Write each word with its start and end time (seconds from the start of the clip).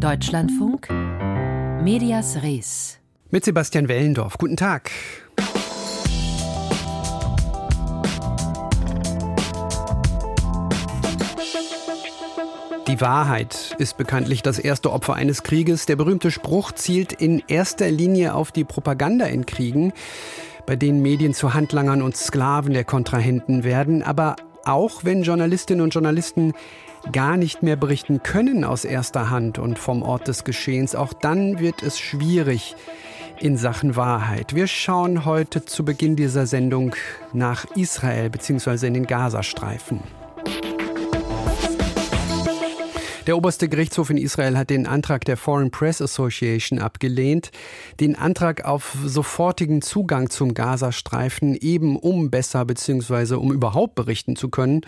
Deutschlandfunk, 0.00 0.88
Medias 1.82 2.42
Res. 2.42 2.98
Mit 3.30 3.44
Sebastian 3.44 3.86
Wellendorf. 3.86 4.38
Guten 4.38 4.56
Tag. 4.56 4.90
Die 12.88 12.98
Wahrheit 13.02 13.76
ist 13.76 13.98
bekanntlich 13.98 14.40
das 14.40 14.58
erste 14.58 14.90
Opfer 14.90 15.16
eines 15.16 15.42
Krieges. 15.42 15.84
Der 15.84 15.96
berühmte 15.96 16.30
Spruch 16.30 16.72
zielt 16.72 17.12
in 17.12 17.42
erster 17.46 17.90
Linie 17.90 18.34
auf 18.34 18.52
die 18.52 18.64
Propaganda 18.64 19.26
in 19.26 19.44
Kriegen, 19.44 19.92
bei 20.64 20.76
denen 20.76 21.02
Medien 21.02 21.34
zu 21.34 21.52
Handlangern 21.52 22.00
und 22.00 22.16
Sklaven 22.16 22.72
der 22.72 22.84
Kontrahenten 22.84 23.64
werden. 23.64 24.02
Aber 24.02 24.36
auch 24.64 25.04
wenn 25.04 25.24
Journalistinnen 25.24 25.84
und 25.84 25.92
Journalisten 25.92 26.54
gar 27.12 27.36
nicht 27.36 27.62
mehr 27.62 27.76
berichten 27.76 28.22
können 28.22 28.64
aus 28.64 28.84
erster 28.84 29.30
Hand 29.30 29.58
und 29.58 29.78
vom 29.78 30.02
Ort 30.02 30.28
des 30.28 30.44
Geschehens, 30.44 30.94
auch 30.94 31.12
dann 31.12 31.58
wird 31.58 31.82
es 31.82 31.98
schwierig 31.98 32.76
in 33.40 33.56
Sachen 33.56 33.96
Wahrheit. 33.96 34.54
Wir 34.54 34.66
schauen 34.66 35.24
heute 35.24 35.64
zu 35.64 35.84
Beginn 35.84 36.14
dieser 36.14 36.46
Sendung 36.46 36.94
nach 37.32 37.64
Israel 37.74 38.30
bzw. 38.30 38.86
in 38.86 38.94
den 38.94 39.06
Gazastreifen. 39.06 40.00
Der 43.26 43.36
oberste 43.36 43.68
Gerichtshof 43.68 44.10
in 44.10 44.16
Israel 44.16 44.58
hat 44.58 44.70
den 44.70 44.86
Antrag 44.86 45.24
der 45.24 45.36
Foreign 45.36 45.70
Press 45.70 46.02
Association 46.02 46.78
abgelehnt, 46.78 47.52
den 48.00 48.16
Antrag 48.16 48.64
auf 48.64 48.96
sofortigen 49.04 49.82
Zugang 49.82 50.30
zum 50.30 50.52
Gazastreifen, 50.52 51.54
eben 51.54 51.96
um 51.96 52.30
besser 52.30 52.64
bzw. 52.64 53.34
um 53.34 53.52
überhaupt 53.52 53.94
berichten 53.94 54.36
zu 54.36 54.48
können. 54.48 54.80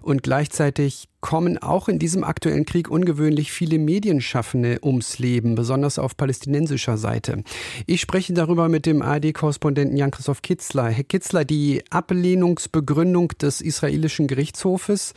Und 0.00 0.22
gleichzeitig 0.22 1.08
kommen 1.22 1.56
auch 1.56 1.88
in 1.88 1.98
diesem 1.98 2.24
aktuellen 2.24 2.66
Krieg 2.66 2.90
ungewöhnlich 2.90 3.52
viele 3.52 3.78
Medienschaffende 3.78 4.80
ums 4.82 5.18
Leben, 5.18 5.54
besonders 5.54 5.98
auf 5.98 6.16
palästinensischer 6.16 6.98
Seite. 6.98 7.44
Ich 7.86 8.02
spreche 8.02 8.34
darüber 8.34 8.68
mit 8.68 8.84
dem 8.84 9.00
ARD-Korrespondenten 9.00 9.96
Jan-Christoph 9.96 10.42
Kitzler. 10.42 10.90
Herr 10.90 11.04
Kitzler, 11.04 11.46
die 11.46 11.84
Ablehnungsbegründung 11.88 13.28
des 13.40 13.60
israelischen 13.60 14.26
Gerichtshofes 14.26 15.14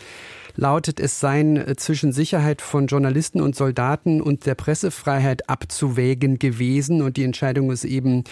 lautet, 0.56 1.00
es 1.00 1.20
seien 1.20 1.58
äh, 1.58 1.75
zwischen 1.75 2.14
Sicherheit 2.14 2.62
von 2.62 2.88
Journalisten 2.88 3.42
und 3.42 3.56
Soldaten 3.56 4.22
und 4.22 4.45
der 4.45 4.56
Pressefreiheit 4.56 5.50
abzuwägen 5.50 6.40
gewesen 6.40 7.02
und 7.02 7.17
die 7.17 7.23
Entscheidung 7.23 7.72
ist 7.72 7.84
eben 7.84 8.23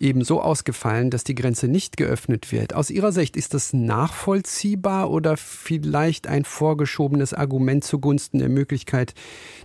eben 0.00 0.24
so 0.24 0.40
ausgefallen, 0.40 1.10
dass 1.10 1.24
die 1.24 1.34
Grenze 1.34 1.68
nicht 1.68 1.96
geöffnet 1.96 2.50
wird. 2.50 2.74
Aus 2.74 2.90
Ihrer 2.90 3.12
Sicht 3.12 3.36
ist 3.36 3.54
das 3.54 3.72
nachvollziehbar 3.72 5.10
oder 5.10 5.36
vielleicht 5.36 6.26
ein 6.26 6.44
vorgeschobenes 6.44 7.34
Argument 7.34 7.84
zugunsten 7.84 8.38
der 8.38 8.48
Möglichkeit, 8.48 9.14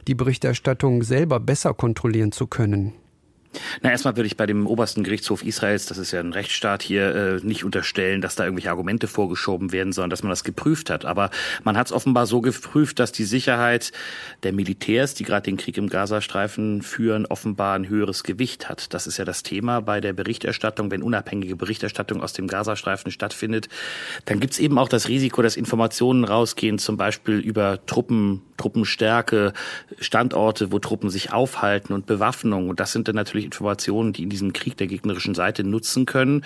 die 0.08 0.16
Berichterstattung 0.16 1.02
selber 1.04 1.40
besser 1.40 1.74
kontrollieren 1.74 2.32
zu 2.32 2.48
können? 2.48 2.94
Na, 3.82 3.92
erstmal 3.92 4.16
würde 4.16 4.28
ich 4.28 4.38
bei 4.38 4.46
dem 4.46 4.68
obersten 4.68 5.04
Gerichtshof 5.04 5.44
Israels, 5.44 5.86
das 5.86 5.98
ist 5.98 6.12
ja 6.12 6.20
ein 6.20 6.34
Rechtsstaat 6.34 6.84
hier, 6.84 7.16
äh, 7.16 7.46
nicht 7.46 7.64
unterstellen, 7.64 8.22
dass 8.22 8.36
da 8.36 8.44
irgendwelche 8.44 8.70
Argumente 8.70 9.08
vorgeschoben 9.08 9.72
werden, 9.72 9.94
sondern 9.94 10.10
dass 10.10 10.24
man 10.24 10.30
das 10.30 10.44
geprüft 10.44 10.90
hat. 10.90 11.06
Aber 11.06 11.30
man 11.64 11.78
hat 11.78 11.88
es 11.88 11.94
offenbar 11.94 12.26
so 12.26 12.42
geprüft, 12.42 13.00
dass 13.00 13.12
die 13.12 13.24
Sicherheit 13.24 13.92
der 14.44 14.54
Militärs, 14.54 15.14
die 15.14 15.24
gerade 15.24 15.44
den 15.44 15.58
Krieg 15.58 15.78
im 15.78 15.90
Gazastreifen 15.90 16.82
führen, 16.82 17.26
offenbar 17.26 17.76
ein 17.76 17.88
höheres 17.88 18.24
Gewicht 18.24 18.70
hat. 18.70 18.94
Das 18.94 19.08
ist 19.08 19.18
ja 19.18 19.26
das 19.26 19.44
Thema 19.44 19.82
bei 19.82 20.02
der 20.02 20.14
Berichterstattung. 20.14 20.92
Wenn 20.92 21.04
unabhängige 21.04 21.56
Berichterstattung 21.56 22.22
aus 22.22 22.34
dem 22.34 22.48
Gazastreifen 22.48 23.12
stattfindet, 23.12 23.70
dann 24.26 24.40
gibt 24.40 24.54
es 24.54 24.60
eben 24.60 24.78
auch 24.78 24.90
das 24.90 25.08
Risiko, 25.08 25.42
dass 25.42 25.58
Informationen 25.58 26.24
rausgehen, 26.24 26.80
zum 26.80 26.98
Beispiel 26.98 27.40
über 27.40 27.86
Truppen, 27.86 28.42
Truppenstärke, 28.58 29.54
Standorte, 30.00 30.72
wo 30.72 30.80
Truppen 30.80 31.10
sich 31.10 31.34
aufhalten 31.34 31.94
und 31.94 32.06
Bewaffnung. 32.06 32.70
Und 32.70 32.80
das 32.80 32.92
sind 32.92 33.08
dann 33.08 33.16
natürlich 33.16 33.45
Informationen, 33.46 34.14
die 34.14 34.24
in 34.24 34.30
diesem 34.30 34.54
Krieg 34.54 34.78
der 34.78 34.88
gegnerischen 34.88 35.36
Seite 35.36 35.64
nutzen 35.64 36.06
können. 36.06 36.44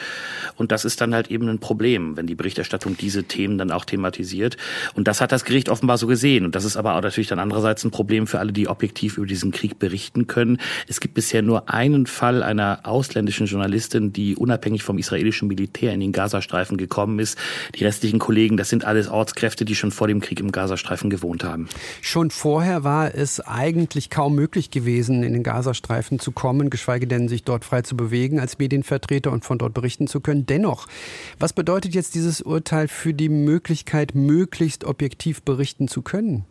Und 0.56 0.72
das 0.72 0.86
ist 0.86 1.02
dann 1.02 1.14
halt 1.14 1.32
eben 1.32 1.48
ein 1.50 1.60
Problem, 1.60 2.18
wenn 2.18 2.28
die 2.28 2.36
Berichterstattung 2.36 2.98
diese 2.98 3.24
Themen 3.24 3.58
dann 3.58 3.72
auch 3.72 3.86
thematisiert. 3.86 4.58
Und 4.94 5.08
das 5.08 5.22
hat 5.22 5.32
das 5.32 5.46
Gericht 5.46 5.70
offenbar 5.70 5.98
so 5.98 6.08
gesehen. 6.08 6.46
Und 6.46 6.56
das 6.56 6.66
ist 6.66 6.78
aber 6.78 6.96
auch 6.96 7.02
natürlich 7.02 7.30
dann 7.30 7.40
andererseits 7.40 7.84
ein 7.84 7.92
Problem 7.92 8.28
für 8.28 8.40
alle, 8.40 8.52
die 8.52 8.68
objektiv 8.68 9.18
über 9.18 9.26
diesen 9.26 9.52
Krieg 9.52 9.80
berichten 9.80 10.28
können. 10.28 10.60
Es 10.88 11.00
gibt 11.00 11.14
bisher 11.14 11.42
nur 11.42 11.70
einen 11.70 12.06
Fall 12.06 12.44
einer 12.44 12.82
ausländischen 12.84 13.48
Journalistin, 13.48 14.14
die 14.14 14.36
unabhängig 14.36 14.84
vom 14.84 14.98
israelischen 14.98 15.48
Militär 15.48 15.94
in 15.94 16.00
den 16.00 16.12
Gazastreifen 16.12 16.78
gekommen 16.78 17.20
ist. 17.20 17.38
Die 17.76 17.86
restlichen 17.86 18.20
Kollegen, 18.20 18.58
das 18.58 18.70
sind 18.70 18.86
alles 18.86 19.08
Ortskräfte, 19.08 19.66
die 19.66 19.76
schon 19.76 19.92
vor 19.92 20.08
dem 20.08 20.20
Krieg 20.20 20.40
im 20.40 20.52
Gazastreifen 20.52 21.10
gewohnt 21.10 21.44
haben. 21.44 21.70
Schon 22.02 22.32
vorher 22.32 22.84
war 22.84 23.14
es 23.16 23.40
eigentlich 23.40 24.10
kaum 24.10 24.36
möglich 24.36 24.72
gewesen, 24.72 25.24
in 25.24 25.34
den 25.34 25.44
Gazastreifen 25.44 26.20
zu 26.20 26.32
kommen, 26.32 26.70
geschweige 26.70 26.89
geschweige 26.90 27.06
denn 27.06 27.28
sich 27.28 27.44
dort 27.44 27.66
frei 27.66 27.84
zu 27.84 27.96
bewegen 27.96 28.40
als 28.40 28.58
Medienvertreter 28.58 29.32
und 29.32 29.46
von 29.46 29.60
dort 29.60 29.76
berichten 29.76 30.08
zu 30.08 30.22
können. 30.22 30.48
Dennoch, 30.48 30.88
was 31.38 31.54
bedeutet 31.54 31.94
jetzt 31.94 32.16
dieses 32.16 32.42
Urteil 32.42 32.88
für 32.88 33.14
die 33.14 33.30
Möglichkeit, 33.30 34.16
möglichst 34.16 34.86
objektiv 34.86 35.44
berichten 35.44 35.88
zu 35.88 36.02
können? 36.02 36.46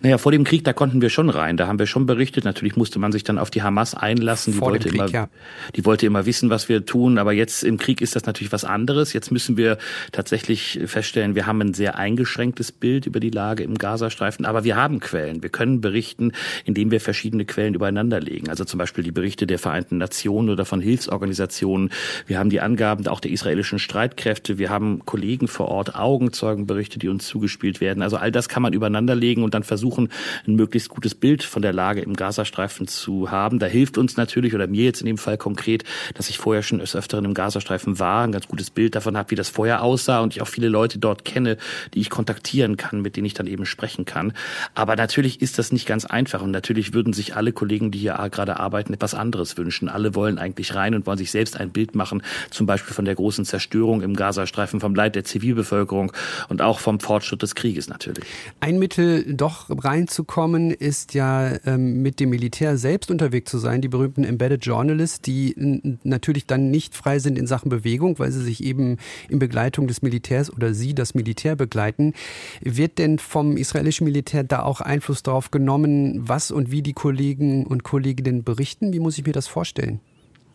Naja, 0.00 0.18
vor 0.18 0.32
dem 0.32 0.44
Krieg, 0.44 0.64
da 0.64 0.72
konnten 0.72 1.00
wir 1.00 1.10
schon 1.10 1.30
rein. 1.30 1.56
Da 1.56 1.66
haben 1.66 1.78
wir 1.78 1.86
schon 1.86 2.06
berichtet. 2.06 2.44
Natürlich 2.44 2.76
musste 2.76 2.98
man 2.98 3.12
sich 3.12 3.24
dann 3.24 3.38
auf 3.38 3.50
die 3.50 3.62
Hamas 3.62 3.94
einlassen. 3.94 4.52
Die, 4.52 4.58
vor 4.58 4.70
wollte, 4.70 4.88
Krieg, 4.88 5.00
immer, 5.00 5.08
ja. 5.08 5.28
die 5.74 5.84
wollte 5.84 6.06
immer 6.06 6.26
wissen, 6.26 6.50
was 6.50 6.68
wir 6.68 6.86
tun. 6.86 7.18
Aber 7.18 7.32
jetzt 7.32 7.62
im 7.62 7.78
Krieg 7.78 8.00
ist 8.00 8.16
das 8.16 8.26
natürlich 8.26 8.52
was 8.52 8.64
anderes. 8.64 9.12
Jetzt 9.12 9.30
müssen 9.30 9.56
wir 9.56 9.78
tatsächlich 10.12 10.80
feststellen, 10.86 11.34
wir 11.34 11.46
haben 11.46 11.60
ein 11.60 11.74
sehr 11.74 11.98
eingeschränktes 11.98 12.72
Bild 12.72 13.06
über 13.06 13.20
die 13.20 13.30
Lage 13.30 13.62
im 13.62 13.76
Gazastreifen. 13.76 14.44
Aber 14.46 14.64
wir 14.64 14.76
haben 14.76 15.00
Quellen. 15.00 15.42
Wir 15.42 15.50
können 15.50 15.80
berichten, 15.80 16.32
indem 16.64 16.90
wir 16.90 17.00
verschiedene 17.00 17.44
Quellen 17.44 17.74
übereinander 17.74 18.20
legen. 18.20 18.48
Also 18.48 18.64
zum 18.64 18.78
Beispiel 18.78 19.04
die 19.04 19.12
Berichte 19.12 19.46
der 19.46 19.58
Vereinten 19.58 19.98
Nationen 19.98 20.50
oder 20.50 20.64
von 20.64 20.80
Hilfsorganisationen. 20.80 21.90
Wir 22.26 22.38
haben 22.38 22.50
die 22.50 22.60
Angaben 22.60 23.06
auch 23.08 23.20
der 23.20 23.30
israelischen 23.30 23.78
Streitkräfte. 23.78 24.58
Wir 24.58 24.70
haben 24.70 25.04
Kollegen 25.04 25.48
vor 25.48 25.68
Ort, 25.68 25.94
Augenzeugenberichte, 25.94 26.98
die 26.98 27.08
uns 27.08 27.26
zugespielt 27.26 27.80
werden. 27.80 28.02
Also 28.02 28.16
all 28.16 28.30
das 28.30 28.48
kann 28.48 28.62
man 28.62 28.72
übereinander 28.72 29.14
legen 29.14 29.42
und 29.42 29.55
dann 29.56 29.64
versuchen, 29.64 30.10
ein 30.46 30.54
möglichst 30.54 30.88
gutes 30.88 31.14
Bild 31.14 31.42
von 31.42 31.62
der 31.62 31.72
Lage 31.72 32.00
im 32.00 32.14
Gazastreifen 32.14 32.86
zu 32.86 33.30
haben. 33.30 33.58
Da 33.58 33.66
hilft 33.66 33.98
uns 33.98 34.16
natürlich, 34.16 34.54
oder 34.54 34.66
mir 34.66 34.84
jetzt 34.84 35.00
in 35.00 35.06
dem 35.06 35.18
Fall 35.18 35.36
konkret, 35.36 35.84
dass 36.14 36.28
ich 36.28 36.38
vorher 36.38 36.62
schon 36.62 36.78
des 36.78 36.94
Öfteren 36.94 37.24
im 37.24 37.34
Gazastreifen 37.34 37.98
war, 37.98 38.24
ein 38.24 38.32
ganz 38.32 38.46
gutes 38.46 38.70
Bild 38.70 38.94
davon 38.94 39.16
habe, 39.16 39.30
wie 39.30 39.34
das 39.34 39.48
vorher 39.48 39.82
aussah 39.82 40.20
und 40.20 40.34
ich 40.34 40.42
auch 40.42 40.48
viele 40.48 40.68
Leute 40.68 40.98
dort 40.98 41.24
kenne, 41.24 41.56
die 41.94 42.00
ich 42.00 42.10
kontaktieren 42.10 42.76
kann, 42.76 43.00
mit 43.00 43.16
denen 43.16 43.26
ich 43.26 43.34
dann 43.34 43.46
eben 43.46 43.66
sprechen 43.66 44.04
kann. 44.04 44.32
Aber 44.74 44.96
natürlich 44.96 45.42
ist 45.42 45.58
das 45.58 45.72
nicht 45.72 45.86
ganz 45.86 46.04
einfach 46.04 46.42
und 46.42 46.50
natürlich 46.50 46.94
würden 46.94 47.12
sich 47.12 47.34
alle 47.36 47.52
Kollegen, 47.52 47.90
die 47.90 47.98
hier 47.98 48.14
gerade 48.30 48.58
arbeiten, 48.58 48.92
etwas 48.92 49.14
anderes 49.14 49.56
wünschen. 49.56 49.88
Alle 49.88 50.14
wollen 50.14 50.38
eigentlich 50.38 50.74
rein 50.74 50.94
und 50.94 51.06
wollen 51.06 51.18
sich 51.18 51.30
selbst 51.30 51.58
ein 51.58 51.70
Bild 51.70 51.94
machen, 51.94 52.22
zum 52.50 52.66
Beispiel 52.66 52.94
von 52.94 53.04
der 53.04 53.14
großen 53.14 53.44
Zerstörung 53.44 54.02
im 54.02 54.14
Gazastreifen, 54.14 54.80
vom 54.80 54.94
Leid 54.94 55.14
der 55.14 55.24
Zivilbevölkerung 55.24 56.12
und 56.48 56.62
auch 56.62 56.80
vom 56.80 57.00
Fortschritt 57.00 57.42
des 57.42 57.54
Krieges 57.54 57.88
natürlich. 57.88 58.24
Ein 58.60 58.78
Mittel, 58.78 59.24
doch 59.46 59.66
reinzukommen, 59.84 60.72
ist 60.72 61.14
ja 61.14 61.52
ähm, 61.66 62.02
mit 62.02 62.18
dem 62.18 62.30
Militär 62.30 62.76
selbst 62.76 63.12
unterwegs 63.12 63.48
zu 63.48 63.58
sein, 63.58 63.80
die 63.80 63.88
berühmten 63.88 64.24
Embedded 64.24 64.64
Journalists, 64.66 65.20
die 65.20 65.98
natürlich 66.02 66.46
dann 66.46 66.70
nicht 66.72 66.96
frei 66.96 67.20
sind 67.20 67.38
in 67.38 67.46
Sachen 67.46 67.68
Bewegung, 67.68 68.18
weil 68.18 68.32
sie 68.32 68.42
sich 68.42 68.64
eben 68.64 68.96
in 69.28 69.38
Begleitung 69.38 69.86
des 69.86 70.02
Militärs 70.02 70.52
oder 70.52 70.74
sie 70.74 70.94
das 70.94 71.14
Militär 71.14 71.54
begleiten. 71.54 72.12
Wird 72.60 72.98
denn 72.98 73.20
vom 73.20 73.56
israelischen 73.56 74.04
Militär 74.04 74.42
da 74.42 74.62
auch 74.62 74.80
Einfluss 74.80 75.22
darauf 75.22 75.52
genommen, 75.52 76.28
was 76.28 76.50
und 76.50 76.72
wie 76.72 76.82
die 76.82 76.92
Kollegen 76.92 77.66
und 77.66 77.84
Kolleginnen 77.84 78.42
berichten? 78.42 78.92
Wie 78.92 79.00
muss 79.00 79.16
ich 79.16 79.26
mir 79.26 79.32
das 79.32 79.46
vorstellen? 79.46 80.00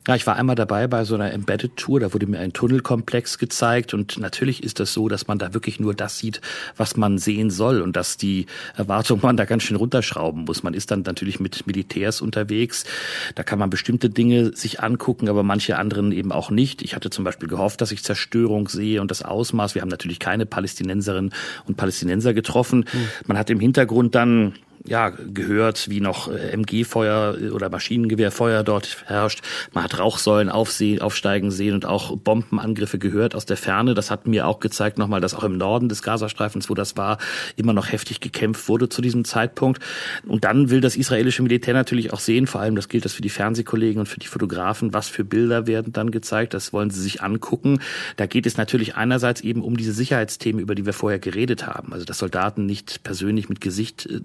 Ja, 0.08 0.16
ich 0.16 0.26
war 0.26 0.36
einmal 0.36 0.56
dabei 0.56 0.88
bei 0.88 1.04
so 1.04 1.14
einer 1.14 1.32
Embedded 1.32 1.78
Tour, 1.78 2.00
da 2.00 2.12
wurde 2.12 2.26
mir 2.26 2.40
ein 2.40 2.54
Tunnelkomplex 2.54 3.38
gezeigt 3.38 3.94
und 3.94 4.18
natürlich 4.18 4.64
ist 4.64 4.80
das 4.80 4.94
so, 4.94 5.08
dass 5.08 5.28
man 5.28 5.38
da 5.38 5.54
wirklich 5.54 5.80
nur 5.80 5.94
das 5.94 6.18
sieht, 6.18 6.42
was 6.76 6.98
man 6.98 7.20
sehen 7.20 7.52
soll 7.52 7.82
und 7.82 7.96
dass 7.96 8.18
die 8.18 8.48
Erwartung 8.76 9.20
man 9.24 9.38
da 9.38 9.46
ganz 9.46 9.62
schön 9.62 9.78
runterschrauben 9.78 10.46
muss. 10.46 10.64
Man 10.64 10.74
ist 10.74 10.90
dann 10.90 11.04
natürlich 11.04 11.40
mit 11.40 11.68
Militärs 11.68 12.20
unterwegs, 12.22 12.84
da 13.36 13.44
kann 13.44 13.60
man 13.60 13.70
bestimmte 13.70 14.10
Dinge 14.10 14.56
sich 14.56 14.80
angucken, 14.80 15.30
aber 15.30 15.44
manche 15.44 15.78
anderen 15.78 16.12
eben 16.12 16.32
auch 16.32 16.50
nicht. 16.50 16.82
Ich 16.82 16.96
hatte 16.96 17.12
zum 17.12 17.24
Beispiel 17.24 17.48
gehofft, 17.48 17.80
dass 17.80 17.92
ich 17.92 18.04
Zerstörung 18.04 18.70
sehe 18.70 19.02
und 19.02 19.12
das 19.12 19.22
Ausmaß. 19.22 19.76
Wir 19.76 19.84
haben 19.84 19.90
natürlich 19.90 20.18
keine 20.18 20.48
Palästinenserinnen 20.48 21.32
und 21.68 21.78
Palästinenser 21.78 22.34
getroffen. 22.34 22.86
Hm. 22.90 23.08
Man 23.28 23.38
hat 23.38 23.52
im 23.52 23.60
Hintergrund 23.60 24.16
dann 24.16 24.54
ja, 24.86 25.10
gehört, 25.10 25.90
wie 25.90 26.02
noch 26.02 26.28
äh, 26.28 26.52
MG-Feuer 26.54 27.38
äh, 27.40 27.50
oder 27.50 27.70
Maschinengewehrfeuer 27.70 28.64
dort 28.64 29.04
herrscht. 29.06 29.42
Man 29.74 29.84
hat 29.84 30.00
Rauchsäulen 30.00 30.50
aufsehen, 30.50 31.02
aufsteigen 31.02 31.52
sehen 31.52 31.76
und 31.76 31.86
auch 31.86 32.18
Bombenangriffe 32.18 32.98
gehört 32.98 33.36
aus 33.36 33.46
der 33.46 33.58
Ferne. 33.58 33.94
Das 33.94 34.10
hat 34.10 34.28
mir 34.28 34.48
auch 34.48 34.60
gezeigt 34.60 34.98
nochmal, 34.98 35.22
dass 35.22 35.36
auch 35.36 35.44
im 35.44 35.58
Norden 35.58 35.88
des 35.88 36.02
Gazastreifens, 36.02 36.70
wo 36.70 36.74
das 36.74 36.98
war, 36.98 37.20
immer 37.56 37.74
noch 37.74 37.92
heftig 37.92 38.22
gekämpft 38.22 38.68
wurde 38.70 38.90
zu 38.90 39.02
diesem 39.02 39.24
Zeitpunkt. 39.24 39.82
Und 40.26 40.44
dann 40.46 40.70
will 40.70 40.82
das 40.82 40.96
israelische 40.96 41.44
Militär 41.44 41.74
natürlich 41.74 42.12
auch 42.12 42.20
sehen, 42.20 42.48
vor 42.48 42.62
allem 42.62 42.76
das 42.76 42.90
gilt 42.90 43.06
das 43.06 43.14
für 43.14 43.22
die 43.22 43.30
Fernsehkollegen 43.30 44.00
und 44.00 44.08
für 44.08 44.20
die 44.20 44.28
Fotografen, 44.28 44.94
was 44.94 45.10
für 45.10 45.24
Bilder 45.24 45.68
werden 45.68 45.94
dann 45.94 46.12
gezeigt. 46.12 46.54
Das 46.54 46.74
wollen 46.74 46.90
sie 46.90 47.02
sich 47.02 47.22
angucken. 47.22 47.80
Da 48.18 48.26
geht 48.26 48.46
es 48.48 48.58
natürlich 48.58 48.96
einerseits 48.96 49.42
eben 49.42 49.62
um 49.62 49.78
diese 49.78 49.94
Sicherheitsthemen, 49.94 50.60
über 50.60 50.74
die 50.74 50.86
wir 50.86 50.94
vorher 50.94 51.20
geredet 51.20 51.68
haben. 51.68 51.94
Also 51.94 52.06
dass 52.06 52.18
Soldaten 52.18 52.66
nicht 52.66 53.04
persönlich 53.04 53.48
mit 53.48 53.62
Gesicht 53.62 54.08
äh, 54.08 54.20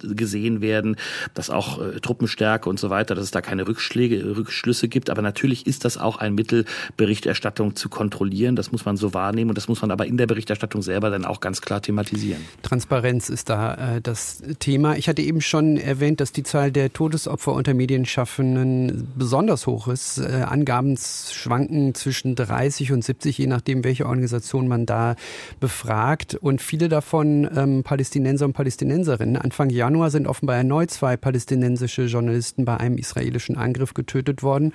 gesehen 0.47 0.61
werden, 0.61 0.97
dass 1.35 1.51
auch 1.51 1.81
äh, 1.81 2.01
Truppenstärke 2.01 2.69
und 2.69 2.79
so 2.79 2.91
weiter, 2.91 3.15
dass 3.15 3.25
es 3.25 3.31
da 3.31 3.41
keine 3.41 3.67
Rückschläge, 3.67 4.37
Rückschlüsse 4.37 4.89
gibt. 4.89 5.11
Aber 5.11 5.23
natürlich 5.23 5.67
ist 5.67 5.85
das 5.85 5.99
auch 5.99 6.19
ein 6.19 6.35
Mittel, 6.35 6.65
Berichterstattung 6.97 7.77
zu 7.77 7.89
kontrollieren. 7.89 8.57
Das 8.57 8.73
muss 8.73 8.85
man 8.85 8.97
so 8.97 9.15
wahrnehmen 9.15 9.51
und 9.51 9.59
das 9.59 9.69
muss 9.69 9.83
man 9.83 9.91
aber 9.91 10.07
in 10.07 10.17
der 10.17 10.27
Berichterstattung 10.27 10.83
selber 10.83 11.11
dann 11.11 11.25
auch 11.25 11.41
ganz 11.41 11.61
klar 11.61 11.83
thematisieren. 11.83 12.43
Transparenz 12.63 13.29
ist 13.29 13.51
da 13.51 13.97
äh, 13.97 14.01
das 14.01 14.43
Thema. 14.59 14.97
Ich 14.97 15.09
hatte 15.09 15.23
eben 15.23 15.41
schon 15.41 15.77
erwähnt, 15.77 16.21
dass 16.21 16.33
die 16.33 16.43
Zahl 16.43 16.71
der 16.71 16.93
Todesopfer 16.93 17.53
unter 17.53 17.75
Medienschaffenden 17.75 19.09
besonders 19.17 19.67
hoch 19.67 19.89
ist. 19.89 20.19
Äh, 20.19 20.45
Angaben 20.47 20.97
schwanken 20.97 21.95
zwischen 21.95 22.35
30 22.35 22.93
und 22.93 23.05
70, 23.05 23.39
je 23.39 23.47
nachdem, 23.47 23.85
welche 23.85 24.07
Organisation 24.07 24.69
man 24.69 24.87
da 24.87 25.17
befragt. 25.61 26.35
Und 26.35 26.63
viele 26.63 26.89
davon 26.89 27.49
ähm, 27.55 27.83
Palästinenser 27.83 28.47
und 28.47 28.53
Palästinenserinnen. 28.53 29.37
Anfang 29.37 29.71
Januar 29.71 30.11
sind 30.11 30.27
offenbar 30.37 30.57
erneut 30.57 30.91
zwei 30.91 31.17
palästinensische 31.17 32.03
Journalisten 32.03 32.67
bei 32.67 32.77
einem 32.77 32.99
israelischen 32.99 33.57
Angriff 33.57 33.95
getötet 33.95 34.43
worden. 34.43 34.75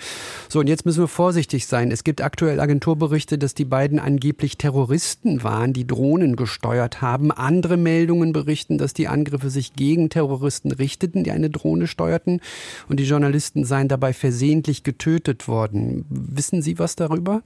So, 0.50 0.60
und 0.60 0.68
jetzt 0.68 0.86
müssen 0.86 1.04
wir 1.04 1.08
vorsichtig 1.08 1.68
sein. 1.68 1.92
Es 1.92 2.04
gibt 2.04 2.22
aktuell 2.22 2.60
Agenturberichte, 2.60 3.38
dass 3.38 3.54
die 3.54 3.66
beiden 3.66 4.00
angeblich 4.00 4.58
Terroristen 4.58 5.44
waren, 5.44 5.74
die 5.74 5.86
Drohnen 5.86 6.36
gesteuert 6.36 7.04
haben. 7.04 7.32
Andere 7.32 7.78
Meldungen 7.78 8.34
berichten, 8.34 8.80
dass 8.80 8.94
die 8.94 9.08
Angriffe 9.08 9.52
sich 9.52 9.76
gegen 9.76 10.10
Terroristen 10.10 10.72
richteten, 10.72 11.24
die 11.24 11.32
eine 11.32 11.52
Drohne 11.52 11.86
steuerten. 11.86 12.42
Und 12.90 13.00
die 13.00 13.06
Journalisten 13.06 13.64
seien 13.64 13.88
dabei 13.88 14.14
versehentlich 14.14 14.82
getötet 14.82 15.48
worden. 15.48 16.06
Wissen 16.10 16.64
Sie 16.64 16.80
was 16.80 16.96
darüber? 16.96 17.44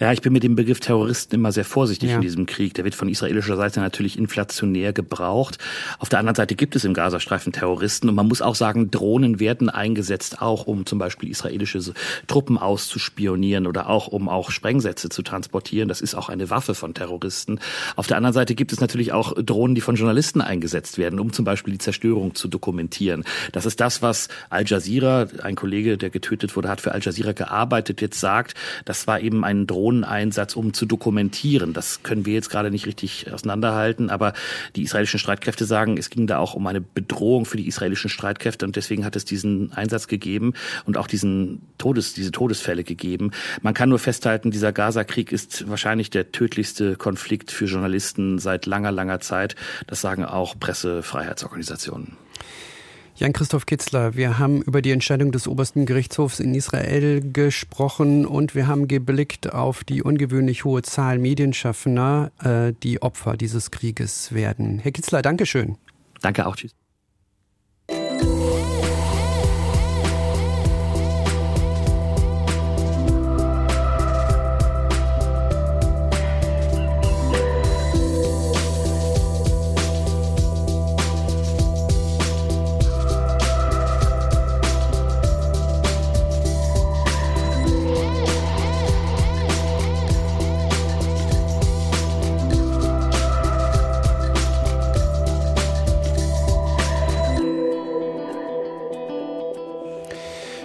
Ja, 0.00 0.12
ich 0.12 0.20
bin 0.20 0.32
mit 0.32 0.42
dem 0.42 0.56
Begriff 0.56 0.80
Terroristen 0.80 1.36
immer 1.36 1.52
sehr 1.52 1.64
vorsichtig 1.64 2.10
ja. 2.10 2.16
in 2.16 2.22
diesem 2.22 2.46
Krieg. 2.46 2.74
Der 2.74 2.84
wird 2.84 2.94
von 2.94 3.08
israelischer 3.08 3.56
Seite 3.56 3.80
natürlich 3.80 4.18
inflationär 4.18 4.92
gebraucht. 4.92 5.58
Auf 5.98 6.08
der 6.08 6.18
anderen 6.18 6.34
Seite 6.34 6.54
gibt 6.54 6.74
es 6.76 6.84
im 6.84 6.94
Gazastreifen 6.94 7.52
Terroristen 7.52 8.08
und 8.08 8.14
man 8.14 8.26
muss 8.26 8.42
auch 8.42 8.54
sagen, 8.54 8.90
Drohnen 8.90 9.40
werden 9.40 9.70
eingesetzt, 9.70 10.42
auch 10.42 10.66
um 10.66 10.86
zum 10.86 10.98
Beispiel 10.98 11.30
israelische 11.30 11.80
Truppen 12.26 12.58
auszuspionieren 12.58 13.66
oder 13.66 13.88
auch 13.88 14.08
um 14.08 14.28
auch 14.28 14.50
Sprengsätze 14.50 15.08
zu 15.08 15.22
transportieren. 15.22 15.88
Das 15.88 16.00
ist 16.00 16.14
auch 16.14 16.28
eine 16.28 16.50
Waffe 16.50 16.74
von 16.74 16.94
Terroristen. 16.94 17.60
Auf 17.96 18.06
der 18.06 18.16
anderen 18.16 18.34
Seite 18.34 18.54
gibt 18.54 18.72
es 18.72 18.80
natürlich 18.80 19.12
auch 19.12 19.34
Drohnen, 19.34 19.74
die 19.74 19.80
von 19.80 19.94
Journalisten 19.94 20.40
eingesetzt 20.40 20.98
werden, 20.98 21.20
um 21.20 21.32
zum 21.32 21.44
Beispiel 21.44 21.72
die 21.72 21.78
Zerstörung 21.78 22.34
zu 22.34 22.48
dokumentieren. 22.48 23.24
Das 23.52 23.66
ist 23.66 23.80
das, 23.80 24.02
was 24.02 24.28
Al 24.50 24.64
Jazeera, 24.66 25.28
ein 25.42 25.54
Kollege, 25.54 25.98
der 25.98 26.10
getötet 26.10 26.56
wurde, 26.56 26.68
hat 26.68 26.80
für 26.80 26.92
Al 26.92 27.00
Jazeera 27.00 27.32
gearbeitet, 27.32 28.00
jetzt 28.00 28.18
sagt. 28.18 28.54
Das 28.84 29.06
war 29.06 29.20
eben 29.20 29.44
ein 29.44 29.51
einen 29.52 29.66
Drohneneinsatz, 29.66 30.56
um 30.56 30.74
zu 30.74 30.86
dokumentieren. 30.86 31.72
Das 31.72 32.02
können 32.02 32.26
wir 32.26 32.34
jetzt 32.34 32.50
gerade 32.50 32.70
nicht 32.70 32.86
richtig 32.86 33.32
auseinanderhalten, 33.32 34.10
aber 34.10 34.32
die 34.76 34.82
israelischen 34.82 35.18
Streitkräfte 35.18 35.64
sagen, 35.64 35.96
es 35.96 36.10
ging 36.10 36.26
da 36.26 36.38
auch 36.38 36.54
um 36.54 36.66
eine 36.66 36.80
Bedrohung 36.80 37.44
für 37.44 37.56
die 37.56 37.68
israelischen 37.68 38.10
Streitkräfte 38.10 38.66
und 38.66 38.76
deswegen 38.76 39.04
hat 39.04 39.16
es 39.16 39.24
diesen 39.24 39.72
Einsatz 39.72 40.08
gegeben 40.08 40.54
und 40.84 40.96
auch 40.96 41.06
diesen 41.06 41.62
Todes, 41.78 42.14
diese 42.14 42.32
Todesfälle 42.32 42.84
gegeben. 42.84 43.30
Man 43.62 43.74
kann 43.74 43.88
nur 43.88 43.98
festhalten, 43.98 44.50
dieser 44.50 44.72
Gaza-Krieg 44.72 45.32
ist 45.32 45.68
wahrscheinlich 45.68 46.10
der 46.10 46.32
tödlichste 46.32 46.96
Konflikt 46.96 47.52
für 47.52 47.66
Journalisten 47.66 48.38
seit 48.38 48.66
langer, 48.66 48.92
langer 48.92 49.20
Zeit. 49.20 49.54
Das 49.86 50.00
sagen 50.00 50.24
auch 50.24 50.58
Pressefreiheitsorganisationen. 50.58 52.16
Jan-Christoph 53.14 53.66
Kitzler, 53.66 54.14
wir 54.14 54.38
haben 54.38 54.62
über 54.62 54.80
die 54.80 54.90
Entscheidung 54.90 55.32
des 55.32 55.46
obersten 55.46 55.84
Gerichtshofs 55.84 56.40
in 56.40 56.54
Israel 56.54 57.20
gesprochen 57.20 58.24
und 58.26 58.54
wir 58.54 58.66
haben 58.66 58.88
geblickt 58.88 59.52
auf 59.52 59.84
die 59.84 60.02
ungewöhnlich 60.02 60.64
hohe 60.64 60.82
Zahl 60.82 61.18
Medienschaffender, 61.18 62.32
äh, 62.42 62.72
die 62.82 63.02
Opfer 63.02 63.36
dieses 63.36 63.70
Krieges 63.70 64.32
werden. 64.32 64.78
Herr 64.78 64.92
Kitzler, 64.92 65.20
Dankeschön. 65.20 65.76
Danke 66.22 66.46
auch. 66.46 66.56
Tschüss. 66.56 66.74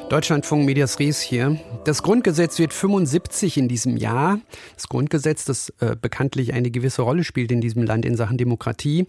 Deutschlandfunk 0.10 0.66
Medias 0.66 1.00
Res 1.00 1.20
hier. 1.20 1.60
Das 1.84 2.02
Grundgesetz 2.02 2.60
wird 2.60 2.72
75 2.72 3.58
in 3.58 3.68
diesem 3.68 3.98
Jahr. 3.98 4.40
Das 4.76 4.88
Grundgesetz, 4.88 5.44
das 5.44 5.74
äh, 5.82 5.98
bekanntlich 6.00 6.54
eine 6.54 6.72
gewisse 6.72 7.02
Rolle 7.02 7.26
spielt 7.26 7.52
in 7.52 7.60
diesem 7.60 7.84
Land 7.84 8.06
in 8.06 8.16
Sachen 8.16 8.38
Demokratie. 8.38 9.06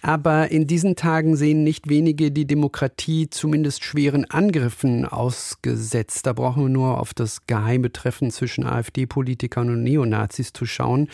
Aber 0.00 0.50
in 0.50 0.66
diesen 0.66 0.96
Tagen 0.96 1.36
sehen 1.36 1.64
nicht 1.64 1.90
wenige 1.90 2.30
die 2.30 2.46
Demokratie 2.46 3.28
zumindest 3.28 3.84
schweren 3.84 4.24
Angriffen 4.24 5.04
ausgesetzt. 5.04 6.24
Da 6.24 6.32
brauchen 6.32 6.62
wir 6.62 6.70
nur 6.70 6.98
auf 6.98 7.12
das 7.12 7.46
geheime 7.46 7.92
Treffen 7.92 8.30
zwischen 8.30 8.64
AfD-Politikern 8.64 9.68
und 9.68 9.82
Neonazis 9.82 10.54
zu 10.54 10.64
schauen. 10.64 11.08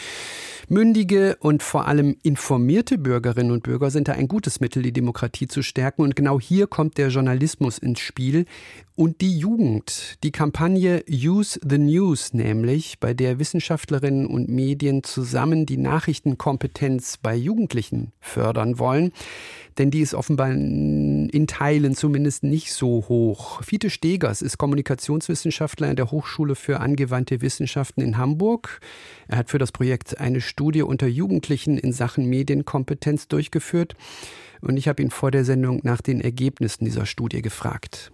Mündige 0.69 1.37
und 1.41 1.65
vor 1.65 1.89
allem 1.89 2.17
informierte 2.23 2.99
Bürgerinnen 2.99 3.51
und 3.51 3.65
Bürger 3.65 3.91
sind 3.91 4.07
da 4.07 4.13
ein 4.13 4.29
gutes 4.29 4.61
Mittel, 4.61 4.83
die 4.83 4.93
Demokratie 4.93 5.49
zu 5.49 5.63
stärken. 5.63 6.03
Und 6.03 6.15
genau 6.15 6.41
hier 6.41 6.69
kommt 6.69 6.99
der 6.99 7.09
Journalismus 7.09 7.79
ins 7.79 7.99
Spiel 7.99 8.47
und 8.97 9.21
die 9.21 9.39
Jugend. 9.39 10.19
Die 10.23 10.31
Kampagne 10.31 11.03
Use 11.11 11.59
the 11.69 11.79
News 11.79 12.33
nämlich, 12.33 13.01
bei 13.01 13.13
der 13.13 13.41
Wissenschaftlerinnen 13.41 14.27
und 14.27 14.49
Medien 14.49 15.03
zusammen 15.03 15.67
die 15.67 15.79
Nachrichtenkompetenz 15.79 17.17
bei 17.17 17.35
Jugendlichen 17.35 18.13
fördern 18.21 18.79
wollen. 18.79 19.13
Denn 19.79 19.91
die 19.91 20.01
ist 20.01 20.15
offenbar 20.15 20.53
in 20.53 21.47
Teilen 21.49 21.97
zumindest 21.97 22.45
nicht 22.45 22.73
so 22.73 23.05
hoch. 23.09 23.63
Fiete 23.65 23.91
Stegers 23.91 24.43
ist 24.43 24.59
Kommunikationswissenschaftler 24.59 25.89
an 25.89 25.97
der 25.97 26.13
Hochschule 26.13 26.55
für 26.55 26.79
angewandte 26.79 27.41
Wissenschaften 27.41 28.01
in 28.01 28.17
Hamburg. 28.17 28.81
Er 29.27 29.39
hat 29.39 29.51
für 29.51 29.59
das 29.59 29.73
Projekt 29.73 30.21
eine 30.21 30.41
Studie 30.41 30.83
unter 30.83 31.09
Jugendlichen 31.09 31.79
in 31.79 31.93
Sachen 31.93 32.27
Medienkompetenz 32.27 33.27
durchgeführt. 33.27 33.97
Und 34.61 34.77
ich 34.77 34.87
habe 34.87 35.03
ihn 35.03 35.11
vor 35.11 35.33
der 35.33 35.45
Sendung 35.45 35.81
nach 35.83 36.01
den 36.01 36.21
Ergebnissen 36.21 36.85
dieser 36.85 37.07
Studie 37.07 37.43
gefragt. 37.43 38.14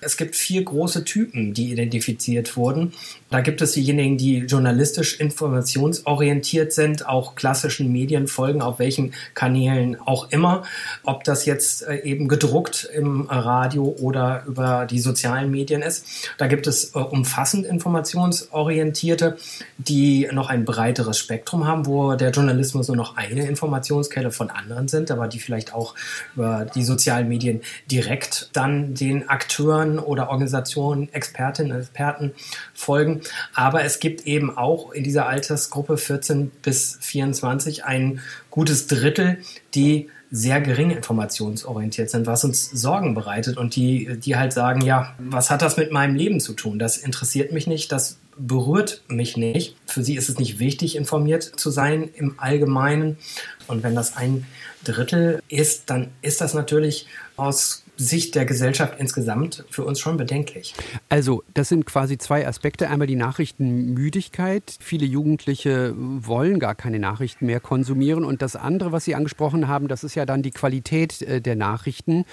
Es 0.00 0.16
gibt 0.16 0.36
vier 0.36 0.62
große 0.62 1.04
Typen, 1.04 1.54
die 1.54 1.72
identifiziert 1.72 2.56
wurden. 2.56 2.92
Da 3.30 3.40
gibt 3.40 3.60
es 3.62 3.72
diejenigen, 3.72 4.18
die 4.18 4.38
journalistisch 4.40 5.18
informationsorientiert 5.18 6.72
sind, 6.72 7.06
auch 7.06 7.34
klassischen 7.34 7.90
Medien 7.90 8.28
folgen, 8.28 8.62
auf 8.62 8.78
welchen 8.78 9.14
Kanälen 9.34 9.98
auch 10.00 10.30
immer. 10.30 10.64
Ob 11.02 11.24
das 11.24 11.44
jetzt 11.44 11.82
äh, 11.82 12.02
eben 12.02 12.28
gedruckt 12.28 12.88
im 12.94 13.22
Radio 13.22 13.96
oder 14.00 14.44
über 14.46 14.86
die 14.88 15.00
sozialen 15.00 15.50
Medien 15.50 15.82
ist. 15.82 16.06
Da 16.38 16.46
gibt 16.46 16.66
es 16.66 16.94
äh, 16.94 16.98
umfassend 16.98 17.66
informationsorientierte, 17.66 19.36
die 19.78 20.28
noch 20.30 20.48
ein 20.48 20.64
breiteres 20.64 21.18
Spektrum 21.18 21.66
haben, 21.66 21.86
wo 21.86 22.14
der 22.14 22.30
Journalismus 22.30 22.88
nur 22.88 22.96
noch 22.96 23.16
eine 23.16 23.46
Informationsquelle 23.46 24.30
von 24.30 24.50
anderen 24.50 24.88
sind, 24.88 25.10
aber 25.10 25.26
die 25.26 25.40
vielleicht 25.40 25.74
auch 25.74 25.94
über 26.34 26.66
die 26.74 26.84
sozialen 26.84 27.28
Medien 27.28 27.62
direkt 27.90 28.50
dann 28.52 28.94
den 28.94 29.25
Akteuren 29.28 29.98
oder 29.98 30.28
Organisationen, 30.30 31.12
Expertinnen 31.12 31.72
und 31.72 31.78
Experten 31.78 32.32
folgen. 32.74 33.22
Aber 33.54 33.84
es 33.84 34.00
gibt 34.00 34.26
eben 34.26 34.56
auch 34.56 34.92
in 34.92 35.04
dieser 35.04 35.26
Altersgruppe 35.26 35.96
14 35.96 36.50
bis 36.62 36.98
24 37.00 37.84
ein 37.84 38.20
gutes 38.50 38.86
Drittel, 38.86 39.38
die 39.74 40.08
sehr 40.30 40.60
gering 40.60 40.90
informationsorientiert 40.90 42.10
sind, 42.10 42.26
was 42.26 42.44
uns 42.44 42.70
Sorgen 42.70 43.14
bereitet 43.14 43.56
und 43.56 43.76
die, 43.76 44.18
die 44.18 44.36
halt 44.36 44.52
sagen, 44.52 44.80
ja, 44.80 45.14
was 45.18 45.50
hat 45.50 45.62
das 45.62 45.76
mit 45.76 45.92
meinem 45.92 46.16
Leben 46.16 46.40
zu 46.40 46.52
tun? 46.52 46.78
Das 46.78 46.96
interessiert 46.96 47.52
mich 47.52 47.66
nicht, 47.66 47.92
das 47.92 48.18
berührt 48.36 49.02
mich 49.08 49.36
nicht. 49.36 49.76
Für 49.86 50.02
sie 50.02 50.16
ist 50.16 50.28
es 50.28 50.38
nicht 50.38 50.58
wichtig, 50.58 50.96
informiert 50.96 51.44
zu 51.44 51.70
sein 51.70 52.10
im 52.14 52.34
Allgemeinen. 52.38 53.18
Und 53.66 53.82
wenn 53.82 53.94
das 53.94 54.16
ein 54.16 54.46
Drittel 54.84 55.42
ist, 55.48 55.90
dann 55.90 56.08
ist 56.22 56.40
das 56.40 56.54
natürlich 56.54 57.06
aus 57.36 57.84
Sicht 57.96 58.34
der 58.34 58.44
Gesellschaft 58.44 58.94
insgesamt 58.98 59.64
für 59.70 59.84
uns 59.84 60.00
schon 60.00 60.16
bedenklich. 60.16 60.74
Also, 61.08 61.42
das 61.54 61.68
sind 61.68 61.86
quasi 61.86 62.18
zwei 62.18 62.46
Aspekte. 62.46 62.88
Einmal 62.88 63.06
die 63.06 63.16
Nachrichtenmüdigkeit. 63.16 64.76
Viele 64.80 65.06
Jugendliche 65.06 65.94
wollen 65.96 66.58
gar 66.58 66.74
keine 66.74 66.98
Nachrichten 66.98 67.46
mehr 67.46 67.60
konsumieren. 67.60 68.24
Und 68.24 68.42
das 68.42 68.56
andere, 68.56 68.92
was 68.92 69.04
Sie 69.04 69.14
angesprochen 69.14 69.68
haben, 69.68 69.88
das 69.88 70.04
ist 70.04 70.14
ja 70.14 70.26
dann 70.26 70.42
die 70.42 70.50
Qualität 70.50 71.22
äh, 71.22 71.40
der 71.40 71.56
Nachrichten. 71.56 72.24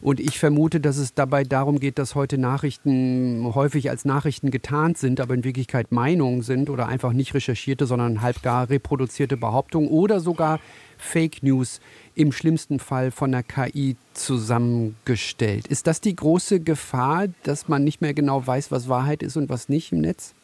Und 0.00 0.20
ich 0.20 0.38
vermute, 0.38 0.80
dass 0.80 0.96
es 0.96 1.14
dabei 1.14 1.44
darum 1.44 1.80
geht, 1.80 1.98
dass 1.98 2.14
heute 2.14 2.38
Nachrichten 2.38 3.52
häufig 3.54 3.90
als 3.90 4.04
Nachrichten 4.04 4.50
getarnt 4.50 4.98
sind, 4.98 5.20
aber 5.20 5.34
in 5.34 5.44
Wirklichkeit 5.44 5.92
Meinungen 5.92 6.42
sind 6.42 6.70
oder 6.70 6.86
einfach 6.86 7.12
nicht 7.12 7.34
recherchierte, 7.34 7.86
sondern 7.86 8.22
halbgar 8.22 8.70
reproduzierte 8.70 9.36
Behauptungen 9.36 9.88
oder 9.88 10.20
sogar 10.20 10.60
Fake 10.98 11.42
News 11.42 11.80
im 12.14 12.32
schlimmsten 12.32 12.80
Fall 12.80 13.10
von 13.10 13.32
der 13.32 13.42
KI 13.42 13.96
zusammengestellt. 14.14 15.66
Ist 15.68 15.86
das 15.86 16.00
die 16.00 16.14
große 16.14 16.60
Gefahr, 16.60 17.26
dass 17.44 17.68
man 17.68 17.84
nicht 17.84 18.00
mehr 18.00 18.14
genau 18.14 18.46
weiß, 18.46 18.70
was 18.70 18.88
Wahrheit 18.88 19.22
ist 19.22 19.36
und 19.36 19.48
was 19.48 19.68
nicht 19.68 19.92
im 19.92 20.00
Netz? 20.00 20.34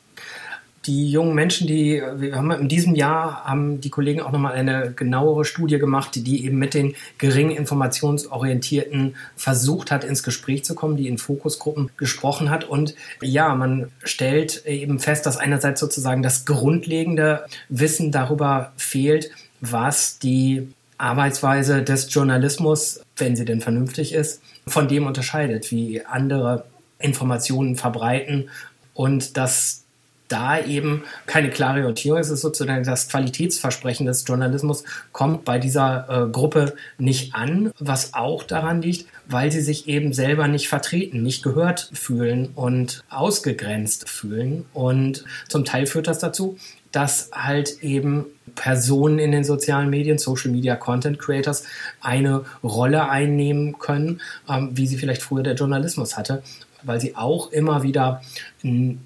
die 0.86 1.10
jungen 1.10 1.34
Menschen, 1.34 1.66
die 1.66 2.02
wir 2.16 2.36
haben 2.36 2.50
in 2.50 2.68
diesem 2.68 2.94
Jahr 2.94 3.44
haben 3.44 3.80
die 3.80 3.90
Kollegen 3.90 4.20
auch 4.20 4.32
nochmal 4.32 4.52
eine 4.52 4.92
genauere 4.92 5.44
Studie 5.44 5.78
gemacht, 5.78 6.10
die 6.14 6.44
eben 6.44 6.58
mit 6.58 6.74
den 6.74 6.94
gering 7.18 7.50
informationsorientierten 7.50 9.16
versucht 9.36 9.90
hat, 9.90 10.04
ins 10.04 10.22
Gespräch 10.22 10.64
zu 10.64 10.74
kommen, 10.74 10.96
die 10.96 11.08
in 11.08 11.18
Fokusgruppen 11.18 11.90
gesprochen 11.96 12.50
hat. 12.50 12.64
Und 12.64 12.94
ja, 13.22 13.54
man 13.54 13.90
stellt 14.04 14.66
eben 14.66 14.98
fest, 14.98 15.26
dass 15.26 15.36
einerseits 15.36 15.80
sozusagen 15.80 16.22
das 16.22 16.44
grundlegende 16.44 17.46
Wissen 17.68 18.12
darüber 18.12 18.72
fehlt, 18.76 19.30
was 19.70 20.18
die 20.18 20.68
Arbeitsweise 20.98 21.82
des 21.82 22.12
Journalismus, 22.12 23.00
wenn 23.16 23.36
sie 23.36 23.44
denn 23.44 23.60
vernünftig 23.60 24.12
ist, 24.12 24.42
von 24.66 24.88
dem 24.88 25.06
unterscheidet, 25.06 25.70
wie 25.70 26.04
andere 26.04 26.64
Informationen 26.98 27.76
verbreiten 27.76 28.48
und 28.94 29.36
dass 29.36 29.84
da 30.28 30.58
eben 30.58 31.04
keine 31.26 31.50
klare 31.50 31.80
Orientierung 31.80 32.18
ist. 32.18 32.30
Ist 32.30 32.40
sozusagen 32.40 32.82
das 32.84 33.08
Qualitätsversprechen 33.08 34.06
des 34.06 34.24
Journalismus 34.26 34.84
kommt 35.12 35.44
bei 35.44 35.58
dieser 35.58 36.06
äh, 36.08 36.30
Gruppe 36.30 36.74
nicht 36.98 37.34
an, 37.34 37.70
was 37.78 38.14
auch 38.14 38.42
daran 38.42 38.80
liegt, 38.80 39.06
weil 39.26 39.52
sie 39.52 39.60
sich 39.60 39.86
eben 39.86 40.12
selber 40.12 40.48
nicht 40.48 40.68
vertreten, 40.68 41.22
nicht 41.22 41.42
gehört 41.42 41.90
fühlen 41.92 42.50
und 42.54 43.04
ausgegrenzt 43.10 44.08
fühlen. 44.08 44.64
Und 44.72 45.24
zum 45.48 45.64
Teil 45.64 45.86
führt 45.86 46.06
das 46.06 46.18
dazu, 46.18 46.56
dass 46.94 47.30
halt 47.32 47.82
eben 47.82 48.26
Personen 48.54 49.18
in 49.18 49.32
den 49.32 49.44
sozialen 49.44 49.90
Medien, 49.90 50.18
Social 50.18 50.50
Media 50.50 50.76
Content 50.76 51.18
Creators, 51.18 51.64
eine 52.00 52.44
Rolle 52.62 53.08
einnehmen 53.08 53.78
können, 53.78 54.20
ähm, 54.48 54.70
wie 54.74 54.86
sie 54.86 54.96
vielleicht 54.96 55.22
früher 55.22 55.42
der 55.42 55.54
Journalismus 55.54 56.16
hatte 56.16 56.42
weil 56.86 57.00
sie 57.00 57.16
auch 57.16 57.50
immer 57.52 57.82
wieder 57.82 58.22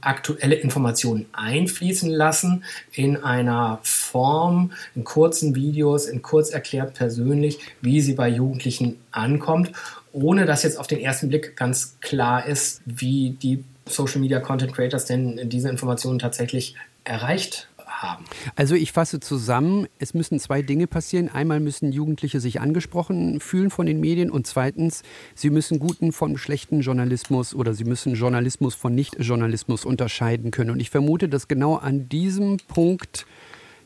aktuelle 0.01 0.55
Informationen 0.55 1.27
einfließen 1.33 2.11
lassen 2.11 2.65
in 2.93 3.17
einer 3.17 3.81
Form, 3.83 4.73
in 4.95 5.05
kurzen 5.05 5.55
Videos, 5.55 6.07
in 6.07 6.23
kurz 6.23 6.51
erklärt 6.51 6.95
persönlich, 6.95 7.59
wie 7.81 8.01
sie 8.01 8.15
bei 8.15 8.29
Jugendlichen 8.29 8.99
ankommt, 9.11 9.73
ohne 10.13 10.47
dass 10.47 10.63
jetzt 10.63 10.79
auf 10.79 10.87
den 10.87 11.01
ersten 11.01 11.29
Blick 11.29 11.57
ganz 11.57 11.97
klar 12.01 12.47
ist, 12.47 12.83
wie 12.85 13.37
die 13.43 13.65
Social 13.87 14.21
Media 14.21 14.39
Content 14.41 14.75
Creators 14.75 15.07
denn 15.07 15.49
diese 15.49 15.69
Informationen 15.69 16.19
tatsächlich 16.19 16.75
erreicht 17.05 17.69
haben. 17.89 18.25
Also 18.57 18.75
ich 18.75 18.93
fasse 18.93 19.21
zusammen, 19.21 19.87
es 19.99 20.15
müssen 20.15 20.39
zwei 20.39 20.63
Dinge 20.63 20.87
passieren. 20.87 21.29
Einmal 21.29 21.61
müssen 21.61 21.93
Jugendliche 21.93 22.41
sich 22.41 22.61
angesprochen 22.61 23.41
fühlen 23.41 23.71
von 23.71 23.87
den 23.87 24.01
Medien 24.01 24.31
und 24.31 24.47
zweitens, 24.47 25.03
sie 25.35 25.51
müssen 25.51 25.79
guten 25.79 26.13
von 26.13 26.39
schlechten 26.39 26.81
Journalismus 26.81 27.55
oder 27.55 27.75
sie 27.75 27.85
müssen 27.85 28.15
Journalismus 28.15 28.75
von 28.75 28.95
Nicht-Journalismus 28.95 29.85
unterscheiden 29.85 30.51
können. 30.51 30.71
Und 30.71 30.81
ich 30.81 30.91
vermute, 30.91 31.29
dass 31.29 31.49
genau 31.49 31.77
an 31.77 32.09
diesem 32.09 32.59
Punkt 32.69 33.27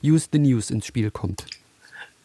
Use 0.02 0.28
the 0.32 0.38
News 0.38 0.71
ins 0.71 0.87
Spiel 0.87 1.11
kommt. 1.11 1.47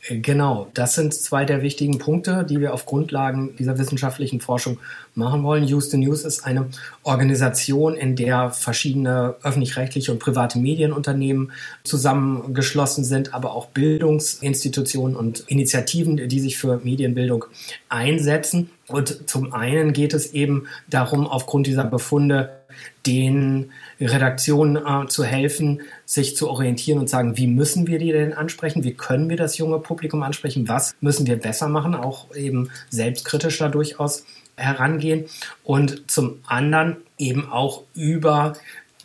Genau, 0.09 0.69
das 0.73 0.95
sind 0.95 1.13
zwei 1.13 1.43
der 1.43 1.61
wichtigen 1.61 1.97
Punkte, 1.97 2.45
die 2.49 2.61
wir 2.61 2.73
auf 2.73 2.85
Grundlagen 2.85 3.55
dieser 3.57 3.77
wissenschaftlichen 3.77 4.39
Forschung 4.39 4.79
machen 5.15 5.43
wollen. 5.43 5.67
The 5.67 5.97
News 5.97 6.23
ist 6.23 6.45
eine 6.45 6.67
Organisation, 7.03 7.95
in 7.95 8.15
der 8.15 8.51
verschiedene 8.51 9.35
öffentlich-rechtliche 9.43 10.13
und 10.13 10.19
private 10.19 10.59
Medienunternehmen 10.59 11.51
zusammengeschlossen 11.83 13.03
sind, 13.03 13.33
aber 13.33 13.53
auch 13.53 13.67
Bildungsinstitutionen 13.67 15.17
und 15.17 15.41
Initiativen, 15.47 16.29
die 16.29 16.39
sich 16.39 16.57
für 16.57 16.79
Medienbildung 16.83 17.45
einsetzen. 17.89 18.69
Und 18.87 19.29
zum 19.29 19.53
einen 19.53 19.91
geht 19.91 20.13
es 20.13 20.33
eben 20.33 20.67
darum, 20.89 21.27
aufgrund 21.27 21.67
dieser 21.67 21.83
Befunde 21.83 22.56
den 23.05 23.71
Redaktionen 23.99 24.77
äh, 24.77 25.07
zu 25.07 25.23
helfen, 25.23 25.81
sich 26.05 26.35
zu 26.35 26.49
orientieren 26.49 26.99
und 26.99 27.09
sagen, 27.09 27.37
wie 27.37 27.47
müssen 27.47 27.87
wir 27.87 27.99
die 27.99 28.11
denn 28.11 28.33
ansprechen? 28.33 28.83
Wie 28.83 28.93
können 28.93 29.29
wir 29.29 29.37
das 29.37 29.57
junge 29.57 29.79
Publikum 29.79 30.23
ansprechen? 30.23 30.67
Was 30.67 30.95
müssen 31.01 31.27
wir 31.27 31.37
besser 31.37 31.67
machen? 31.67 31.95
Auch 31.95 32.33
eben 32.35 32.69
selbstkritisch 32.89 33.57
da 33.59 33.69
durchaus 33.69 34.25
herangehen. 34.55 35.25
Und 35.63 36.09
zum 36.09 36.39
anderen 36.45 36.97
eben 37.17 37.49
auch 37.51 37.83
über 37.93 38.53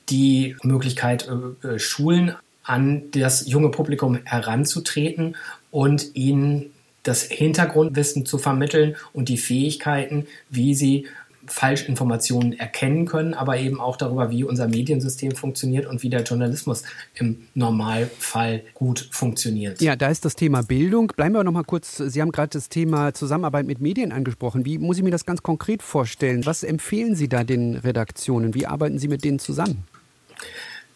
die 0.08 0.56
Möglichkeit, 0.62 1.28
äh, 1.62 1.66
äh 1.66 1.78
Schulen 1.78 2.34
an 2.64 3.10
das 3.12 3.48
junge 3.48 3.70
Publikum 3.70 4.18
heranzutreten 4.24 5.36
und 5.70 6.14
ihnen 6.14 6.72
das 7.02 7.22
Hintergrundwissen 7.24 8.26
zu 8.26 8.38
vermitteln 8.38 8.94
und 9.12 9.28
die 9.28 9.38
Fähigkeiten, 9.38 10.26
wie 10.50 10.74
sie 10.74 11.06
Falschinformationen 11.52 12.58
erkennen 12.58 13.06
können, 13.06 13.34
aber 13.34 13.58
eben 13.58 13.80
auch 13.80 13.96
darüber, 13.96 14.30
wie 14.30 14.42
unser 14.42 14.68
Mediensystem 14.68 15.32
funktioniert 15.32 15.86
und 15.86 16.02
wie 16.02 16.08
der 16.08 16.22
Journalismus 16.22 16.82
im 17.14 17.46
Normalfall 17.54 18.62
gut 18.74 19.08
funktioniert. 19.10 19.80
Ja, 19.82 19.94
da 19.94 20.08
ist 20.08 20.24
das 20.24 20.34
Thema 20.34 20.62
Bildung. 20.62 21.12
Bleiben 21.14 21.34
wir 21.34 21.44
noch 21.44 21.52
mal 21.52 21.62
kurz. 21.62 21.98
Sie 21.98 22.20
haben 22.22 22.32
gerade 22.32 22.48
das 22.48 22.68
Thema 22.68 23.12
Zusammenarbeit 23.12 23.66
mit 23.66 23.80
Medien 23.80 24.12
angesprochen. 24.12 24.64
Wie 24.64 24.78
muss 24.78 24.96
ich 24.96 25.02
mir 25.02 25.10
das 25.10 25.26
ganz 25.26 25.42
konkret 25.42 25.82
vorstellen? 25.82 26.46
Was 26.46 26.62
empfehlen 26.62 27.14
Sie 27.14 27.28
da 27.28 27.44
den 27.44 27.76
Redaktionen? 27.76 28.54
Wie 28.54 28.66
arbeiten 28.66 28.98
Sie 28.98 29.08
mit 29.08 29.22
denen 29.22 29.38
zusammen? 29.38 29.84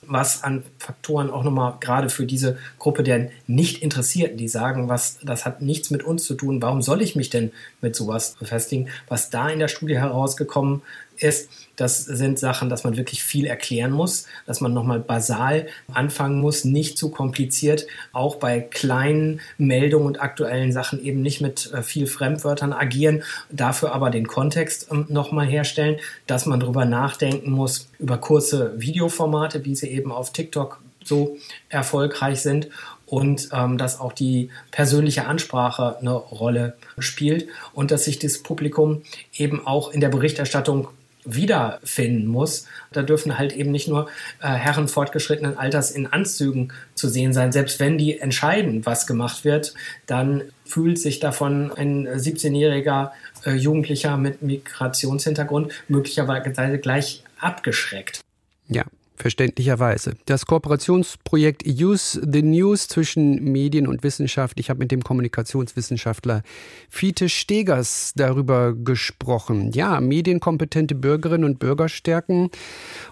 Was 0.03 0.43
an 0.43 0.63
Faktoren 0.79 1.31
auch 1.31 1.43
nochmal 1.43 1.75
gerade 1.81 2.09
für 2.09 2.27
diese 2.27 2.59
Gruppe 2.79 3.03
der 3.03 3.31
Nicht-Interessierten, 3.47 4.37
die 4.37 4.49
sagen, 4.49 4.89
was, 4.89 5.19
das 5.23 5.45
hat 5.45 5.63
nichts 5.63 5.91
mit 5.91 6.03
uns 6.03 6.25
zu 6.25 6.35
tun, 6.35 6.63
warum 6.63 6.83
soll 6.83 7.03
ich 7.03 7.17
mich 7.17 7.31
denn 7.31 7.53
mit 7.81 7.97
sowas 7.97 8.37
befestigen? 8.39 8.89
Was 9.09 9.31
da 9.31 9.49
in 9.49 9.59
der 9.59 9.69
Studie 9.69 9.99
herausgekommen 9.99 10.83
ist, 11.19 11.51
das 11.77 12.05
sind 12.05 12.39
Sachen, 12.39 12.69
dass 12.69 12.85
man 12.85 12.97
wirklich 12.97 13.23
viel 13.23 13.47
erklären 13.47 13.93
muss, 13.93 14.27
dass 14.47 14.61
man 14.61 14.73
nochmal 14.73 14.99
basal 14.99 15.67
anfangen 15.93 16.41
muss, 16.41 16.65
nicht 16.65 16.97
zu 16.97 17.11
kompliziert, 17.11 17.87
auch 18.13 18.37
bei 18.37 18.61
kleinen 18.61 19.41
Meldungen 19.59 20.07
und 20.07 20.21
aktuellen 20.21 20.73
Sachen 20.73 21.05
eben 21.05 21.21
nicht 21.21 21.41
mit 21.41 21.73
äh, 21.73 21.83
viel 21.83 22.07
Fremdwörtern 22.07 22.73
agieren, 22.73 23.23
dafür 23.51 23.93
aber 23.93 24.11
den 24.11 24.27
Kontext 24.27 24.89
ähm, 24.91 25.07
nochmal 25.09 25.47
herstellen, 25.47 25.99
dass 26.27 26.47
man 26.47 26.61
darüber 26.61 26.87
nachdenken 26.87 27.51
muss, 27.51 27.89
über 27.99 28.19
kurze 28.19 28.81
Videoformate, 28.81 29.65
wie 29.65 29.77
sie 29.77 29.89
eben 29.89 30.13
auf 30.13 30.33
TikTok 30.33 30.81
so 31.05 31.37
erfolgreich 31.69 32.41
sind 32.41 32.69
und 33.07 33.51
ähm, 33.53 33.79
dass 33.79 34.01
auch 34.01 34.13
die 34.13 34.51
persönliche 34.71 35.27
Ansprache 35.27 35.97
eine 35.99 36.13
Rolle 36.13 36.77
spielt 36.99 37.49
und 37.73 37.91
dass 37.91 38.05
sich 38.05 38.19
das 38.19 38.39
Publikum 38.39 39.03
eben 39.37 39.65
auch 39.67 39.93
in 39.93 40.01
der 40.01 40.09
Berichterstattung 40.09 40.89
wiederfinden 41.27 42.27
muss. 42.27 42.67
Da 42.93 43.03
dürfen 43.03 43.39
halt 43.39 43.53
eben 43.53 43.71
nicht 43.71 43.89
nur 43.89 44.09
äh, 44.41 44.49
Herren 44.49 44.89
fortgeschrittenen 44.89 45.59
Alters 45.59 45.91
in 45.91 46.07
Anzügen 46.07 46.73
zu 46.95 47.09
sehen 47.09 47.33
sein. 47.33 47.53
Selbst 47.53 47.81
wenn 47.81 47.99
die 47.99 48.19
entscheiden, 48.19 48.87
was 48.87 49.07
gemacht 49.07 49.45
wird, 49.45 49.75
dann 50.07 50.45
fühlt 50.65 50.99
sich 50.99 51.21
davon 51.21 51.73
ein 51.73 52.09
17-jähriger 52.09 53.11
äh, 53.45 53.53
Jugendlicher 53.53 54.17
mit 54.17 54.43
Migrationshintergrund 54.43 55.73
möglicherweise 55.89 56.79
gleich 56.79 57.23
abgeschreckt. 57.39 58.21
Ja, 58.69 58.85
Verständlicherweise. 59.17 60.15
Das 60.27 60.45
Kooperationsprojekt 60.45 61.65
Use 61.67 62.21
the 62.31 62.43
News 62.43 62.87
zwischen 62.87 63.43
Medien 63.45 63.87
und 63.87 64.03
Wissenschaft. 64.03 64.61
Ich 64.61 64.69
habe 64.69 64.81
mit 64.81 64.91
dem 64.91 65.03
Kommunikationswissenschaftler 65.03 66.43
Fiete 66.91 67.31
Stegers 67.31 68.13
darüber 68.15 68.75
gesprochen. 68.75 69.73
Ja, 69.73 70.01
medienkompetente 70.01 70.95
Bürgerinnen 70.95 71.45
und 71.45 71.59
Bürger 71.59 71.89
stärken 71.89 72.51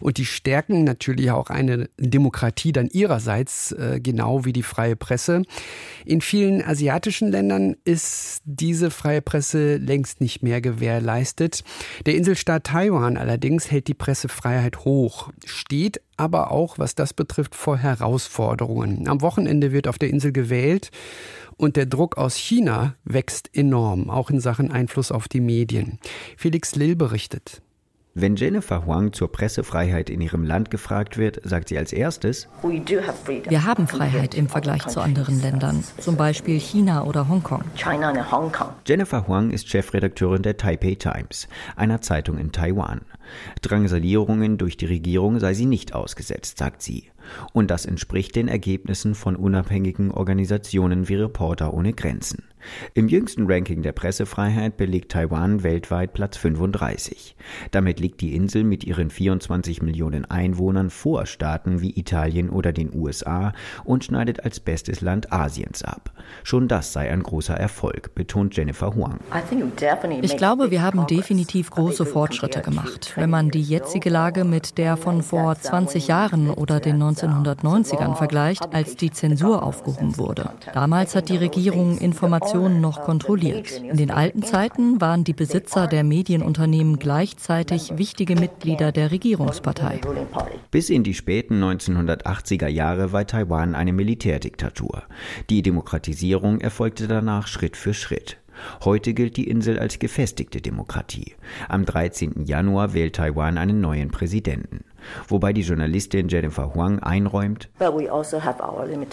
und 0.01 0.19
die 0.19 0.27
stärken 0.27 0.85
natürlich 0.85 1.31
auch 1.31 1.49
eine 1.49 1.89
Demokratie 1.99 2.73
dann 2.73 2.89
ihrerseits, 2.89 3.73
äh, 3.73 3.99
genau 4.03 4.45
wie 4.45 4.53
die 4.53 4.63
freie 4.63 4.97
Presse. 4.97 5.43
In 6.05 6.21
vielen 6.21 6.63
asiatischen 6.63 7.31
Ländern 7.31 7.77
ist 7.85 8.43
diese 8.45 8.91
freie 8.91 9.23
Presse 9.23 9.77
längst 9.77 10.21
nicht 10.21 10.43
mehr 10.43 10.61
gewährleistet. 10.61 11.65
Der 12.05 12.15
Inselstaat 12.15 12.65
Taiwan 12.65 13.17
allerdings 13.17 13.71
hält 13.71 13.89
die 13.89 13.95
Pressefreiheit 13.95 14.85
hoch, 14.85 15.31
steht 15.47 15.94
aber 16.17 16.51
auch, 16.51 16.79
was 16.79 16.95
das 16.95 17.13
betrifft, 17.13 17.55
vor 17.55 17.77
Herausforderungen. 17.77 19.09
Am 19.09 19.21
Wochenende 19.21 19.73
wird 19.73 19.89
auf 19.89 19.99
der 19.99 20.11
Insel 20.11 20.33
gewählt 20.33 20.91
und 21.57 21.77
der 21.77 21.87
Druck 21.87 22.17
aus 22.17 22.37
China 22.37 22.95
wächst 23.05 23.51
enorm, 23.55 24.11
auch 24.11 24.31
in 24.31 24.41
Sachen 24.41 24.71
Einfluss 24.71 25.13
auf 25.13 25.29
die 25.29 25.41
Medien. 25.41 25.99
Felix 26.37 26.75
Lill 26.75 26.97
berichtet. 26.97 27.63
Wenn 28.17 28.37
Jennifer 28.37 28.87
Huang 28.87 29.13
zur 29.13 29.33
Pressefreiheit 29.33 30.09
in 30.09 30.21
ihrem 30.21 30.45
Land 30.45 30.71
gefragt 30.71 31.19
wird, 31.19 31.41
sagt 31.43 31.69
sie 31.69 31.77
als 31.77 31.93
erstes, 31.93 32.47
wir 32.63 33.65
haben 33.65 33.89
Freiheit 33.89 34.37
im 34.37 34.49
Vergleich 34.49 34.87
zu 34.87 35.01
anderen 35.01 35.43
Ländern, 35.43 35.83
zum 35.99 36.17
Beispiel 36.17 36.61
China 36.61 37.07
oder 37.07 37.29
Hongkong. 37.29 37.65
Jennifer 38.87 39.27
Huang 39.27 39.51
ist 39.51 39.69
Chefredakteurin 39.69 40.43
der 40.43 40.57
Taipei 40.57 40.95
Times, 40.95 41.49
einer 41.75 42.03
Zeitung 42.03 42.39
in 42.39 42.53
Taiwan. 42.53 43.01
Drangsalierungen 43.63 44.59
durch 44.59 44.77
die 44.77 44.87
Regierung 44.87 45.41
sei 45.41 45.55
sie 45.55 45.67
nicht 45.67 45.93
ausgesetzt, 45.93 46.59
sagt 46.59 46.83
sie. 46.83 47.11
Und 47.53 47.69
das 47.69 47.85
entspricht 47.85 48.37
den 48.37 48.47
Ergebnissen 48.47 49.17
von 49.17 49.35
unabhängigen 49.35 50.13
Organisationen 50.13 51.09
wie 51.09 51.17
Reporter 51.17 51.75
ohne 51.75 51.93
Grenzen. 51.95 52.45
Im 52.95 53.09
jüngsten 53.09 53.51
Ranking 53.51 53.83
der 53.83 53.93
Pressefreiheit 53.93 54.77
belegt 54.77 55.13
Taiwan 55.13 55.63
weltweit 55.63 56.13
Platz 56.13 56.37
35. 56.37 57.37
Damit 57.71 58.01
liegt 58.01 58.21
die 58.21 58.35
Insel 58.35 58.65
mit 58.65 58.85
ihren 58.85 59.11
24 59.11 59.83
Millionen 59.83 60.25
Einwohnern 60.25 60.91
vor 60.91 61.27
Staaten 61.27 61.81
wie 61.81 61.99
Italien 61.99 62.51
oder 62.51 62.73
den 62.73 62.95
USA 62.95 63.53
und 63.85 64.05
schneidet 64.05 64.45
als 64.45 64.61
bestes 64.61 65.01
Land 65.01 65.33
Asiens 65.33 65.83
ab. 65.83 66.13
Schon 66.43 66.69
das 66.69 66.93
sei 66.93 67.11
ein 67.11 67.23
großer 67.23 67.55
Erfolg, 67.55 68.15
betont 68.15 68.57
Jennifer 68.57 68.95
Huang. 68.95 69.19
Ich 70.23 70.37
glaube, 70.37 70.71
wir 70.71 70.83
haben 70.83 71.07
definitiv 71.07 71.71
große 71.71 72.07
Fortschritte 72.07 72.63
gemacht. 72.63 73.13
Wenn 73.17 73.31
man 73.31 73.51
die 73.51 73.63
jetzige 73.63 74.11
Lage 74.11 74.45
mit 74.45 74.79
der 74.79 74.97
von 74.97 75.23
vor 75.23 75.55
20 75.55 76.09
Jahren 76.09 76.51
oder 76.51 76.81
den 76.81 77.03
1990ern 77.03 78.15
vergleicht, 78.15 78.75
als 78.75 78.97
die 78.97 79.11
Zensur 79.11 79.63
aufgehoben 79.63 80.17
wurde. 80.17 80.51
Damals 80.73 81.15
hat 81.15 81.29
die 81.29 81.37
Regierung 81.37 81.99
Informationen 81.99 82.54
Informationen 82.55 82.81
noch 82.81 83.03
kontrolliert. 83.03 83.83
In 83.83 83.97
den 83.97 84.11
alten 84.11 84.43
Zeiten 84.43 85.01
waren 85.01 85.25
die 85.25 85.33
Besitzer 85.33 85.87
der 85.87 86.05
Medienunternehmen 86.05 86.99
gleichzeitig 86.99 87.99
wichtige 87.99 88.37
Mitglieder 88.37 88.93
der 88.93 89.11
Regierungspartei. 89.11 90.01
Bis 90.71 90.89
in 90.91 91.03
die 91.03 91.15
späten 91.15 91.63
1980er 91.63 92.69
Jahre 92.69 93.13
war 93.13 93.27
Taiwan 93.27 93.75
eine 93.75 93.93
Militärdiktatur. 93.93 95.03
Die 95.51 95.63
Demokratisierung 95.63 96.61
erfolgte 96.61 97.09
danach 97.09 97.49
Schritt 97.49 97.77
für 97.77 97.95
Schritt. 97.95 98.39
Heute 98.85 99.15
gilt 99.15 99.37
die 99.37 99.49
Insel 99.49 99.81
als 99.81 99.99
gefestigte 99.99 100.61
Demokratie. 100.61 101.35
Am 101.69 101.85
13. 101.85 102.45
Januar 102.45 102.95
wählt 102.95 103.17
Taiwan 103.17 103.59
einen 103.59 103.81
neuen 103.81 104.13
Präsidenten 104.13 104.85
wobei 105.29 105.53
die 105.53 105.63
Journalistin 105.63 106.29
Jennifer 106.29 106.75
Huang 106.75 106.99
einräumt. 107.01 107.69
Also 107.79 108.41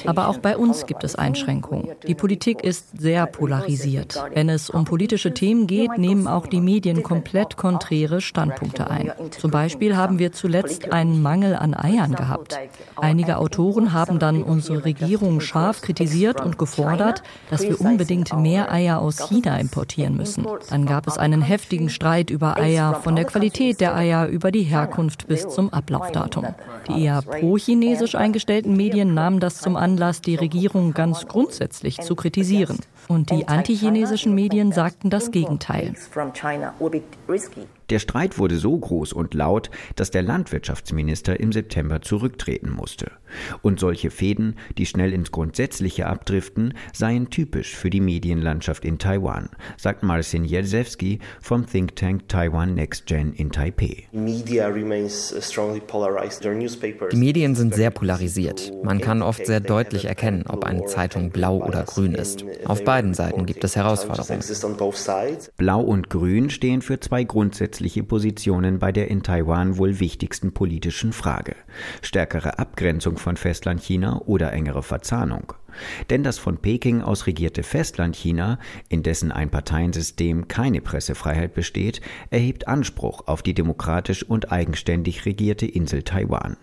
Aber 0.06 0.28
auch 0.28 0.38
bei 0.38 0.58
uns 0.58 0.86
gibt 0.86 1.04
es 1.04 1.16
Einschränkungen. 1.16 1.90
Die 2.08 2.16
Politik 2.16 2.64
ist 2.64 3.00
sehr 3.00 3.26
polarisiert. 3.26 4.22
Wenn 4.34 4.50
es 4.50 4.70
um 4.70 4.86
politische 4.86 5.34
Themen 5.34 5.68
geht, 5.68 5.98
nehmen 5.98 6.28
auch 6.28 6.48
die 6.48 6.62
Medien 6.62 7.04
komplett 7.04 7.58
konträre 7.58 8.22
Standpunkte 8.22 8.90
ein. 8.90 9.12
Zum 9.32 9.52
Beispiel 9.52 9.96
haben 9.96 10.20
wir 10.20 10.32
zuletzt 10.32 10.92
einen 10.92 11.22
Mangel 11.22 11.56
an 11.56 11.74
Eiern 11.74 12.16
gehabt. 12.16 12.58
Einige 12.96 13.38
Autoren 13.38 13.94
haben 13.94 14.20
dann 14.20 14.44
unsere 14.44 14.86
Regierung 14.86 15.42
scharf 15.42 15.82
kritisiert 15.82 16.42
und 16.42 16.58
gefordert, 16.58 17.24
dass 17.50 17.64
wir 17.64 17.80
unbedingt 17.82 18.36
mehr 18.38 18.72
Eier 18.72 19.00
aus 19.00 19.28
China 19.30 19.58
importieren 19.58 20.18
müssen. 20.18 20.46
Dann 20.70 20.86
gab 20.86 21.08
es 21.08 21.18
einen 21.18 21.42
heftigen 21.42 21.90
Streit 21.90 22.30
über 22.30 22.58
Eier, 22.58 22.96
von 22.96 23.16
der 23.16 23.26
Qualität 23.26 23.82
der 23.82 23.96
Eier 23.96 24.28
über 24.28 24.52
die 24.52 24.64
Herkunft 24.64 25.28
bis 25.28 25.48
zum 25.48 25.68
Abschluss. 25.70 25.81
Ablaufdatum. 25.82 26.46
Die 26.88 27.04
eher 27.04 27.22
pro-chinesisch 27.22 28.16
eingestellten 28.16 28.78
Medien 28.78 29.14
nahmen 29.14 29.40
das 29.40 29.60
zum 29.60 29.76
Anlass, 29.76 30.22
die 30.22 30.36
Regierung 30.36 30.94
ganz 30.94 31.28
grundsätzlich 31.28 32.00
zu 32.00 32.16
kritisieren. 32.16 32.80
Und 33.08 33.32
die 33.32 33.48
antichinesischen 33.48 34.34
Medien 34.36 34.72
sagten 34.72 35.10
das 35.10 35.32
Gegenteil. 35.32 35.96
Der 37.92 38.00
Streit 38.00 38.40
wurde 38.40 38.56
so 38.56 38.78
groß 38.78 39.12
und 39.12 39.34
laut, 39.34 39.70
dass 39.98 40.12
der 40.12 40.22
Landwirtschaftsminister 40.22 41.38
im 41.42 41.52
September 41.52 42.02
zurücktreten 42.02 42.70
musste. 42.70 43.12
Und 43.62 43.82
solche 43.82 44.12
Fäden, 44.12 44.56
die 44.78 44.86
schnell 44.86 45.12
ins 45.12 45.32
Grundsätzliche 45.32 46.08
abdriften, 46.08 46.74
seien 46.94 47.30
typisch 47.30 47.76
für 47.76 47.90
die 47.90 48.00
Medienlandschaft 48.00 48.86
in 48.86 48.98
Taiwan, 48.98 49.50
sagt 49.76 50.04
Marcin 50.04 50.46
Jerzewski 50.46 51.20
vom 51.42 51.66
Think 51.66 51.98
Tank 51.98 52.30
Taiwan 52.30 52.76
Next 52.76 53.08
Gen 53.08 53.34
in 53.34 53.52
Taipei. 53.52 54.08
Die 57.12 57.18
Medien 57.18 57.56
sind 57.56 57.76
sehr 57.76 57.92
polarisiert. 57.92 58.72
Man 58.84 59.02
kann 59.02 59.22
oft 59.22 59.46
sehr 59.46 59.60
deutlich 59.60 60.06
erkennen, 60.06 60.46
ob 60.48 60.64
eine 60.64 60.86
Zeitung 60.86 61.32
blau 61.32 61.58
oder 61.58 61.84
grün 61.84 62.16
ist. 62.16 62.46
Auf 62.64 62.86
beiden 62.86 63.14
Seiten 63.14 63.46
gibt 63.46 63.66
es 63.66 63.76
Herausforderungen. 63.76 64.42
Blau 65.58 65.82
und 65.82 66.10
Grün 66.10 66.50
stehen 66.50 66.82
für 66.82 67.02
zwei 67.02 67.26
grundsätzliche 67.26 67.81
grundsätzliche 67.82 68.04
Positionen 68.04 68.78
bei 68.78 68.92
der 68.92 69.10
in 69.10 69.24
Taiwan 69.24 69.78
wohl 69.78 70.00
wichtigsten 70.00 70.52
politischen 70.52 71.14
Frage. 71.14 71.56
Stärkere 72.04 72.60
Abgrenzung 72.60 73.18
von 73.18 73.38
Festlandchina 73.38 74.22
oder 74.28 74.54
engere 74.54 74.84
Verzahnung. 74.84 75.54
Denn 76.12 76.22
das 76.22 76.38
von 76.38 76.58
Peking 76.58 77.02
aus 77.02 77.26
regierte 77.26 77.64
Festlandchina, 77.64 78.60
in 78.90 79.02
dessen 79.02 79.32
Einparteiensystem 79.32 80.48
keine 80.48 80.80
Pressefreiheit 80.82 81.56
besteht, 81.56 82.02
erhebt 82.30 82.68
Anspruch 82.68 83.28
auf 83.28 83.42
die 83.42 83.56
demokratisch 83.56 84.22
und 84.22 84.52
eigenständig 84.52 85.26
regierte 85.26 85.66
Insel 85.66 86.04
Taiwan. 86.04 86.58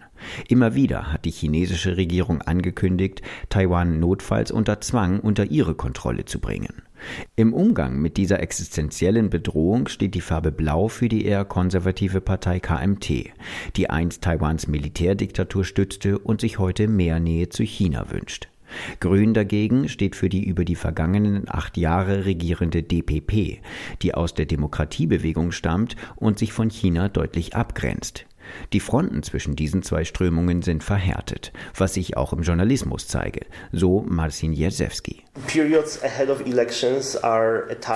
Immer 0.46 0.76
wieder 0.76 1.12
hat 1.12 1.24
die 1.24 1.32
chinesische 1.32 1.96
Regierung 1.96 2.42
angekündigt, 2.42 3.22
Taiwan 3.48 3.98
notfalls 3.98 4.52
unter 4.52 4.80
Zwang 4.80 5.18
unter 5.18 5.46
ihre 5.46 5.74
Kontrolle 5.74 6.26
zu 6.26 6.38
bringen. 6.38 6.82
Im 7.36 7.52
Umgang 7.52 8.00
mit 8.00 8.16
dieser 8.16 8.40
existenziellen 8.40 9.30
Bedrohung 9.30 9.88
steht 9.88 10.14
die 10.14 10.20
Farbe 10.20 10.52
Blau 10.52 10.88
für 10.88 11.08
die 11.08 11.24
eher 11.24 11.44
konservative 11.44 12.20
Partei 12.20 12.60
KMT, 12.60 13.30
die 13.76 13.90
einst 13.90 14.22
Taiwans 14.22 14.66
Militärdiktatur 14.68 15.64
stützte 15.64 16.18
und 16.18 16.40
sich 16.40 16.58
heute 16.58 16.88
mehr 16.88 17.20
Nähe 17.20 17.48
zu 17.48 17.62
China 17.62 18.10
wünscht. 18.10 18.48
Grün 19.00 19.34
dagegen 19.34 19.88
steht 19.88 20.14
für 20.14 20.28
die 20.28 20.44
über 20.44 20.64
die 20.64 20.74
vergangenen 20.74 21.44
acht 21.48 21.76
Jahre 21.76 22.26
regierende 22.26 22.82
DPP, 22.82 23.60
die 24.02 24.14
aus 24.14 24.34
der 24.34 24.46
Demokratiebewegung 24.46 25.52
stammt 25.52 25.96
und 26.16 26.38
sich 26.38 26.52
von 26.52 26.70
China 26.70 27.08
deutlich 27.08 27.56
abgrenzt. 27.56 28.26
Die 28.72 28.80
Fronten 28.80 29.22
zwischen 29.22 29.56
diesen 29.56 29.82
zwei 29.82 30.04
Strömungen 30.04 30.62
sind 30.62 30.84
verhärtet, 30.84 31.52
was 31.76 31.94
sich 31.94 32.16
auch 32.16 32.32
im 32.32 32.42
Journalismus 32.42 33.06
zeige, 33.06 33.46
so 33.72 34.04
Marcin 34.08 34.52
Jerzewski. 34.52 35.22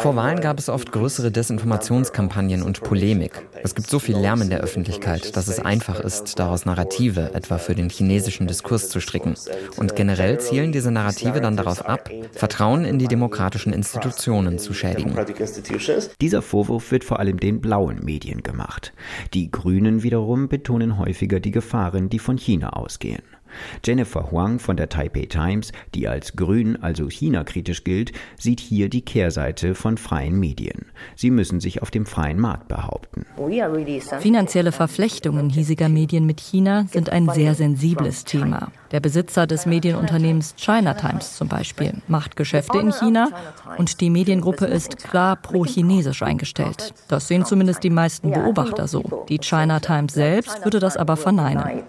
Vor 0.01 0.17
Wahlen 0.17 0.41
gab 0.41 0.59
es 0.59 0.69
oft 0.69 0.93
größere 0.93 1.31
Desinformationskampagnen 1.33 2.63
und 2.63 2.83
Polemik. 2.83 3.47
Es 3.63 3.75
gibt 3.75 3.91
so 3.91 3.99
viel 3.99 4.17
Lärm 4.17 4.43
in 4.43 4.51
der 4.51 4.61
Öffentlichkeit, 4.61 5.37
dass 5.37 5.49
es 5.49 5.59
einfach 5.59 6.01
ist, 6.01 6.39
daraus 6.39 6.67
Narrative 6.67 7.33
etwa 7.35 7.59
für 7.59 7.75
den 7.75 7.91
chinesischen 7.91 8.47
Diskurs 8.47 8.89
zu 8.89 9.01
stricken. 9.01 9.35
Und 9.77 9.97
generell 9.97 10.39
zielen 10.41 10.73
diese 10.73 10.91
Narrative 10.91 11.41
dann 11.41 11.57
darauf 11.57 11.85
ab, 11.85 12.11
Vertrauen 12.33 12.85
in 12.85 12.99
die 12.99 13.09
demokratischen 13.09 13.73
Institutionen 13.73 14.59
zu 14.59 14.73
schädigen. 14.73 15.17
Dieser 16.21 16.43
Vorwurf 16.43 16.91
wird 16.91 17.05
vor 17.05 17.19
allem 17.19 17.41
den 17.41 17.61
blauen 17.61 18.05
Medien 18.05 18.43
gemacht. 18.43 18.93
Die 19.35 19.51
Grünen 19.51 20.03
wiederum 20.03 20.42
betonen 20.49 20.99
häufiger 20.99 21.41
die 21.41 21.51
Gefahren, 21.51 22.09
die 22.09 22.19
von 22.19 22.37
China 22.37 22.71
ausgehen. 22.71 23.23
Jennifer 23.85 24.31
Huang 24.31 24.59
von 24.59 24.77
der 24.77 24.89
Taipei 24.89 25.27
Times, 25.27 25.73
die 25.95 26.09
als 26.09 26.37
grün, 26.37 26.83
also 26.83 27.09
China-kritisch 27.09 27.85
gilt, 27.85 28.13
sieht 28.39 28.61
hier 28.61 28.89
die 28.89 29.03
Kehrseite 29.03 29.75
von 29.75 29.97
freien 29.97 30.39
Medien. 30.39 30.87
Sie 31.17 31.31
müssen 31.31 31.61
sich 31.61 31.83
auf 31.83 31.91
dem 31.91 32.07
freien 32.07 32.39
Markt 32.39 32.69
behaupten. 32.69 33.27
Finanzielle 34.21 34.73
Verflechtungen 34.73 35.51
hiesiger 35.51 35.89
Medien 35.89 36.27
mit 36.27 36.41
China 36.41 36.87
sind 36.91 37.11
ein 37.11 37.29
sehr 37.29 37.55
sensibles 37.55 38.25
Thema. 38.25 38.71
Der 38.93 39.01
Besitzer 39.01 39.47
des 39.47 39.65
Medienunternehmens 39.65 40.55
China 40.57 40.95
Times 40.95 41.37
zum 41.37 41.49
Beispiel 41.49 41.95
macht 42.09 42.37
Geschäfte 42.37 42.79
in 42.79 42.93
China 42.93 43.29
und 43.79 44.01
die 44.03 44.11
Mediengruppe 44.11 44.67
ist 44.67 44.99
klar 44.99 45.37
pro-chinesisch 45.37 46.23
eingestellt. 46.23 46.93
Das 47.09 47.27
sehen 47.27 47.47
zumindest 47.47 47.83
die 47.85 47.91
meisten 47.91 48.31
Beobachter 48.31 48.87
so. 48.89 49.25
Die 49.29 49.39
China 49.39 49.81
Times 49.81 50.13
selbst 50.13 50.65
würde 50.65 50.79
das 50.79 50.99
aber 50.99 51.17
verneinen. 51.17 51.83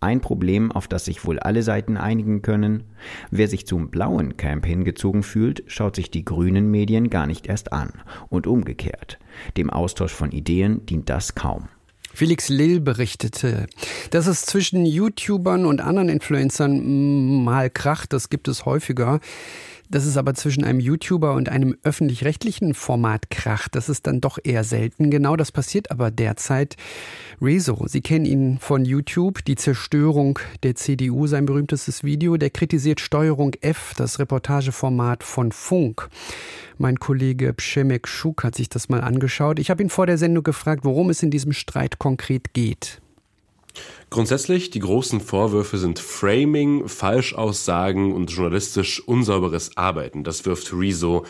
Ein 0.00 0.20
Problem, 0.20 0.70
auf 0.70 0.86
das 0.86 1.06
sich 1.10 1.26
wohl 1.26 1.40
alle 1.40 1.64
Seiten 1.64 1.96
einigen 1.96 2.40
können, 2.40 2.84
wer 3.32 3.48
sich 3.48 3.66
zum 3.66 3.90
blauen 3.90 4.36
Camp 4.36 4.64
hingezogen 4.64 5.24
fühlt, 5.24 5.64
schaut 5.66 5.96
sich 5.96 6.12
die 6.12 6.24
grünen 6.24 6.70
Medien 6.70 7.10
gar 7.10 7.26
nicht 7.26 7.48
erst 7.48 7.72
an 7.72 7.90
und 8.28 8.46
umgekehrt. 8.46 9.18
Dem 9.56 9.70
Austausch 9.70 10.12
von 10.12 10.30
Ideen 10.30 10.86
dient 10.86 11.08
das 11.08 11.34
kaum. 11.34 11.68
Felix 12.14 12.48
Lill 12.48 12.80
berichtete, 12.80 13.66
dass 14.10 14.28
es 14.28 14.42
zwischen 14.46 14.86
YouTubern 14.86 15.66
und 15.66 15.80
anderen 15.80 16.08
Influencern 16.08 17.42
mal 17.44 17.70
kracht, 17.70 18.12
das 18.12 18.30
gibt 18.30 18.46
es 18.46 18.64
häufiger. 18.64 19.20
Dass 19.90 20.06
es 20.06 20.16
aber 20.16 20.34
zwischen 20.34 20.62
einem 20.62 20.78
YouTuber 20.78 21.34
und 21.34 21.48
einem 21.48 21.76
öffentlich-rechtlichen 21.82 22.74
Format 22.74 23.28
kracht, 23.28 23.74
das 23.74 23.88
ist 23.88 24.06
dann 24.06 24.20
doch 24.20 24.38
eher 24.42 24.62
selten. 24.62 25.10
Genau 25.10 25.34
das 25.34 25.50
passiert 25.50 25.90
aber 25.90 26.12
derzeit. 26.12 26.76
Rezo, 27.42 27.86
Sie 27.88 28.00
kennen 28.00 28.24
ihn 28.24 28.58
von 28.60 28.84
YouTube, 28.84 29.44
die 29.44 29.56
Zerstörung 29.56 30.38
der 30.62 30.76
CDU, 30.76 31.26
sein 31.26 31.44
berühmtestes 31.44 32.04
Video, 32.04 32.36
der 32.36 32.50
kritisiert 32.50 33.00
Steuerung 33.00 33.54
F, 33.62 33.94
das 33.96 34.20
Reportageformat 34.20 35.24
von 35.24 35.50
Funk. 35.50 36.08
Mein 36.78 37.00
Kollege 37.00 37.52
Pschemek 37.52 38.06
Schuk 38.06 38.44
hat 38.44 38.54
sich 38.54 38.68
das 38.68 38.88
mal 38.88 39.00
angeschaut. 39.00 39.58
Ich 39.58 39.70
habe 39.70 39.82
ihn 39.82 39.90
vor 39.90 40.06
der 40.06 40.18
Sendung 40.18 40.44
gefragt, 40.44 40.84
worum 40.84 41.10
es 41.10 41.24
in 41.24 41.32
diesem 41.32 41.52
Streit 41.52 41.98
konkret 41.98 42.54
geht. 42.54 43.00
Grundsätzlich, 44.12 44.70
die 44.70 44.80
großen 44.80 45.20
Vorwürfe 45.20 45.78
sind 45.78 46.00
Framing, 46.00 46.88
Falschaussagen 46.88 48.12
und 48.12 48.28
journalistisch 48.28 49.00
unsauberes 49.06 49.76
Arbeiten. 49.76 50.24
Das 50.24 50.44
wirft 50.46 50.72
Rezo 50.72 51.24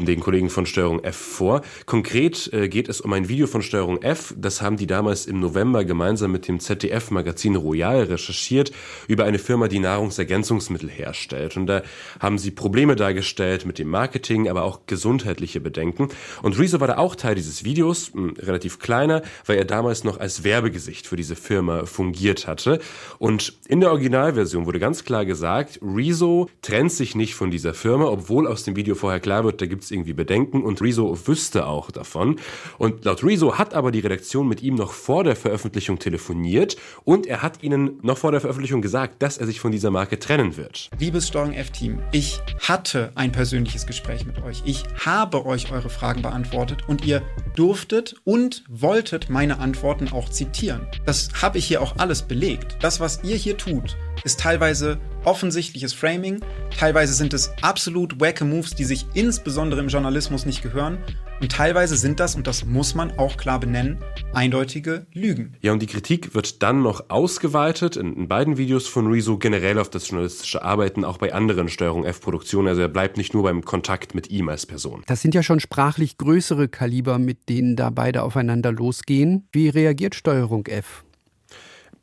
den 0.00 0.20
Kollegen 0.20 0.48
von 0.48 0.64
Steuerung 0.64 1.04
F 1.04 1.14
vor. 1.14 1.60
Konkret 1.84 2.50
äh, 2.54 2.70
geht 2.70 2.88
es 2.88 3.02
um 3.02 3.12
ein 3.12 3.28
Video 3.28 3.46
von 3.46 3.60
Steuerung 3.60 4.00
F. 4.00 4.34
Das 4.38 4.62
haben 4.62 4.78
die 4.78 4.86
damals 4.86 5.26
im 5.26 5.40
November 5.40 5.84
gemeinsam 5.84 6.32
mit 6.32 6.48
dem 6.48 6.58
ZDF-Magazin 6.58 7.54
Royal 7.54 8.04
recherchiert 8.04 8.72
über 9.08 9.24
eine 9.24 9.38
Firma, 9.38 9.68
die 9.68 9.78
Nahrungsergänzungsmittel 9.78 10.88
herstellt. 10.88 11.58
Und 11.58 11.66
da 11.66 11.82
haben 12.18 12.38
sie 12.38 12.50
Probleme 12.50 12.96
dargestellt 12.96 13.66
mit 13.66 13.78
dem 13.78 13.88
Marketing, 13.88 14.48
aber 14.48 14.62
auch 14.62 14.86
gesundheitliche 14.86 15.60
Bedenken. 15.60 16.08
Und 16.40 16.58
Rezo 16.58 16.80
war 16.80 16.88
da 16.88 16.96
auch 16.96 17.14
Teil 17.14 17.34
dieses 17.34 17.62
Videos, 17.62 18.10
relativ 18.38 18.78
kleiner, 18.78 19.20
weil 19.44 19.58
er 19.58 19.66
damals 19.66 20.02
noch 20.02 20.18
als 20.18 20.44
Werbegesicht 20.44 21.06
für 21.06 21.16
diese 21.16 21.36
Firma 21.36 21.84
fungiert 21.84 22.21
korrigiert 22.22 22.46
hatte. 22.46 22.78
Und 23.18 23.54
in 23.68 23.80
der 23.80 23.90
Originalversion 23.90 24.66
wurde 24.66 24.78
ganz 24.78 25.04
klar 25.04 25.24
gesagt, 25.24 25.80
Rezo 25.82 26.48
trennt 26.62 26.92
sich 26.92 27.14
nicht 27.14 27.34
von 27.34 27.50
dieser 27.50 27.74
Firma, 27.74 28.06
obwohl 28.06 28.46
aus 28.46 28.64
dem 28.64 28.76
Video 28.76 28.94
vorher 28.94 29.20
klar 29.20 29.44
wird, 29.44 29.60
da 29.60 29.66
gibt 29.66 29.84
es 29.84 29.90
irgendwie 29.90 30.12
Bedenken 30.12 30.62
und 30.62 30.80
Rezo 30.80 31.16
wüsste 31.26 31.66
auch 31.66 31.90
davon. 31.90 32.36
Und 32.78 33.04
laut 33.04 33.24
Rezo 33.24 33.58
hat 33.58 33.74
aber 33.74 33.90
die 33.90 34.00
Redaktion 34.00 34.48
mit 34.48 34.62
ihm 34.62 34.74
noch 34.74 34.92
vor 34.92 35.24
der 35.24 35.36
Veröffentlichung 35.36 35.98
telefoniert 35.98 36.76
und 37.04 37.26
er 37.26 37.42
hat 37.42 37.62
ihnen 37.62 37.98
noch 38.02 38.18
vor 38.18 38.30
der 38.30 38.40
Veröffentlichung 38.40 38.82
gesagt, 38.82 39.22
dass 39.22 39.38
er 39.38 39.46
sich 39.46 39.60
von 39.60 39.72
dieser 39.72 39.90
Marke 39.90 40.18
trennen 40.18 40.56
wird. 40.56 40.90
Liebes 40.98 41.28
Steuerung 41.28 41.54
F-Team, 41.54 41.98
ich 42.12 42.40
hatte 42.60 43.10
ein 43.14 43.32
persönliches 43.32 43.86
Gespräch 43.86 44.26
mit 44.26 44.42
euch. 44.42 44.62
Ich 44.64 44.84
habe 45.04 45.44
euch 45.46 45.72
eure 45.72 45.90
Fragen 45.90 46.22
beantwortet 46.22 46.88
und 46.88 47.04
ihr 47.04 47.22
durftet 47.56 48.14
und 48.24 48.64
wolltet 48.68 49.28
meine 49.28 49.58
Antworten 49.58 50.08
auch 50.12 50.28
zitieren. 50.28 50.86
Das 51.04 51.30
habe 51.40 51.58
ich 51.58 51.66
hier 51.66 51.82
auch 51.82 51.96
alles 51.98 52.11
alles 52.12 52.22
belegt. 52.22 52.76
Das, 52.80 53.00
was 53.00 53.20
ihr 53.24 53.36
hier 53.36 53.56
tut, 53.56 53.96
ist 54.22 54.38
teilweise 54.38 54.98
offensichtliches 55.24 55.94
Framing, 55.94 56.40
teilweise 56.78 57.14
sind 57.14 57.32
es 57.32 57.50
absolut 57.62 58.20
wacke 58.20 58.44
Moves, 58.44 58.74
die 58.74 58.84
sich 58.84 59.06
insbesondere 59.14 59.80
im 59.80 59.88
Journalismus 59.88 60.44
nicht 60.44 60.62
gehören 60.62 60.98
und 61.40 61.50
teilweise 61.50 61.96
sind 61.96 62.20
das, 62.20 62.34
und 62.34 62.46
das 62.46 62.66
muss 62.66 62.94
man 62.94 63.18
auch 63.18 63.38
klar 63.38 63.58
benennen, 63.60 63.96
eindeutige 64.34 65.06
Lügen. 65.14 65.54
Ja, 65.62 65.72
und 65.72 65.80
die 65.80 65.86
Kritik 65.86 66.34
wird 66.34 66.62
dann 66.62 66.82
noch 66.82 67.08
ausgeweitet 67.08 67.96
in, 67.96 68.14
in 68.14 68.28
beiden 68.28 68.58
Videos 68.58 68.86
von 68.86 69.06
Rezo 69.06 69.38
generell 69.38 69.78
auf 69.78 69.88
das 69.88 70.10
journalistische 70.10 70.62
Arbeiten, 70.62 71.06
auch 71.06 71.16
bei 71.16 71.32
anderen 71.32 71.70
Steuerung 71.70 72.04
F-Produktionen. 72.04 72.68
Also 72.68 72.82
er 72.82 72.88
bleibt 72.88 73.16
nicht 73.16 73.32
nur 73.32 73.44
beim 73.44 73.64
Kontakt 73.64 74.14
mit 74.14 74.28
ihm 74.28 74.50
als 74.50 74.66
Person. 74.66 75.02
Das 75.06 75.22
sind 75.22 75.34
ja 75.34 75.42
schon 75.42 75.60
sprachlich 75.60 76.18
größere 76.18 76.68
Kaliber, 76.68 77.18
mit 77.18 77.48
denen 77.48 77.74
da 77.74 77.88
beide 77.88 78.22
aufeinander 78.22 78.70
losgehen. 78.70 79.48
Wie 79.50 79.70
reagiert 79.70 80.14
Steuerung 80.14 80.66
F? 80.66 81.04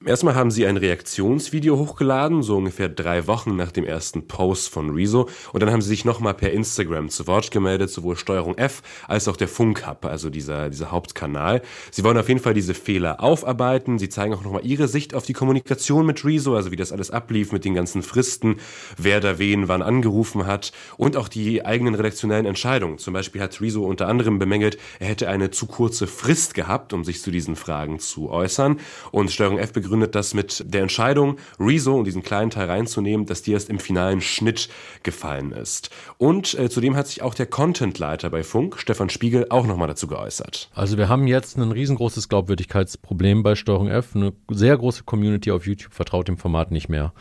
Erstmal 0.06 0.34
haben 0.34 0.50
sie 0.50 0.66
ein 0.66 0.78
Reaktionsvideo 0.78 1.78
hochgeladen, 1.78 2.42
so 2.42 2.56
ungefähr 2.56 2.88
drei 2.88 3.28
Wochen 3.28 3.58
nach 3.58 3.74
dem 3.74 3.84
ersten 3.84 4.30
Post 4.30 4.70
von 4.70 4.92
Rezo. 4.92 5.28
Und 5.52 5.62
dann 5.62 5.72
haben 5.72 5.82
sie 5.82 5.90
sich 5.90 6.06
nochmal 6.06 6.36
per 6.36 6.54
Instagram 6.54 7.10
zu 7.10 7.28
Wort 7.28 7.52
gemeldet, 7.52 7.90
sowohl 7.90 8.16
Steuerung 8.16 8.58
F 8.58 8.82
als 9.10 9.28
auch 9.28 9.36
der 9.36 9.50
Funk-Hub, 9.50 10.06
also 10.06 10.30
dieser, 10.30 10.70
dieser 10.70 10.92
Hauptkanal. 10.92 11.62
Sie 11.92 12.06
wollen 12.06 12.18
auf 12.18 12.30
jeden 12.30 12.40
Fall 12.40 12.54
diese 12.54 12.74
Fehler 12.74 13.22
aufarbeiten. 13.22 14.00
Sie 14.00 14.08
zeigen 14.08 14.34
auch 14.34 14.42
nochmal 14.42 14.66
ihre 14.66 14.88
Sicht 14.88 15.14
auf 15.14 15.26
die 15.26 15.34
Kommunikation 15.34 16.06
mit 16.06 16.24
Rezo, 16.24 16.56
also 16.56 16.72
wie 16.72 16.78
das 16.78 16.94
alles 16.94 17.12
ablief 17.12 17.52
mit 17.52 17.66
den 17.66 17.74
ganzen 17.74 18.02
Fristen, 18.02 18.56
wer 18.96 19.20
da 19.20 19.38
wen 19.38 19.68
wann 19.68 19.82
angerufen 19.82 20.48
hat 20.48 20.72
und 20.96 21.18
auch 21.18 21.28
die 21.28 21.66
eigenen 21.66 21.96
redaktionellen 21.96 22.46
Entscheidungen. 22.46 23.00
Zum 23.00 23.14
Beispiel 23.14 23.42
hat 23.42 23.60
Rezo 23.60 23.84
unter 23.84 24.08
anderem 24.08 24.40
bemängelt, 24.40 24.78
er 25.00 25.08
hätte 25.08 25.28
eine 25.28 25.52
zu 25.52 25.66
kurze 25.66 26.08
Frist 26.08 26.54
gehabt, 26.54 26.94
um 26.94 27.04
sich 27.04 27.22
zu 27.22 27.32
diesen 27.32 27.58
Fragen 27.58 28.00
zu 28.00 28.30
äußern. 28.30 28.80
Und 29.12 29.30
Steuerung 29.30 29.60
F 29.60 29.74
begründet 29.90 30.14
das 30.14 30.36
mit 30.36 30.64
der 30.68 30.84
Entscheidung, 30.84 31.38
Rezo 31.60 31.98
und 31.98 32.06
diesen 32.06 32.22
kleinen 32.22 32.52
Teil 32.52 32.68
reinzunehmen, 32.68 33.26
dass 33.26 33.42
die 33.42 33.54
erst 33.54 33.70
im 33.70 33.80
finalen 33.80 34.22
Schnitt 34.22 34.70
gefallen 35.02 35.52
ist. 35.52 35.90
Und 36.20 36.58
äh, 36.60 36.70
zudem 36.70 36.96
hat 36.96 37.08
sich 37.08 37.24
auch 37.24 37.34
der 37.34 37.48
Contentleiter 37.48 38.30
bei 38.30 38.44
Funk, 38.44 38.78
Stefan 38.78 39.10
Spiegel, 39.10 39.48
auch 39.50 39.66
nochmal 39.66 39.88
dazu 39.88 40.06
geäußert. 40.06 40.70
Also 40.76 40.98
wir 40.98 41.10
haben 41.10 41.26
jetzt 41.26 41.58
ein 41.58 41.72
riesengroßes 41.72 42.30
Glaubwürdigkeitsproblem 42.30 43.42
bei 43.42 43.56
Steuerung 43.56 43.88
F. 43.88 44.16
Eine 44.16 44.34
sehr 44.52 44.78
große 44.78 45.04
Community 45.06 45.50
auf 45.52 45.66
YouTube 45.66 45.94
vertraut 45.94 46.28
dem 46.28 46.38
Format 46.38 46.70
nicht 46.70 46.88
mehr. 46.88 47.12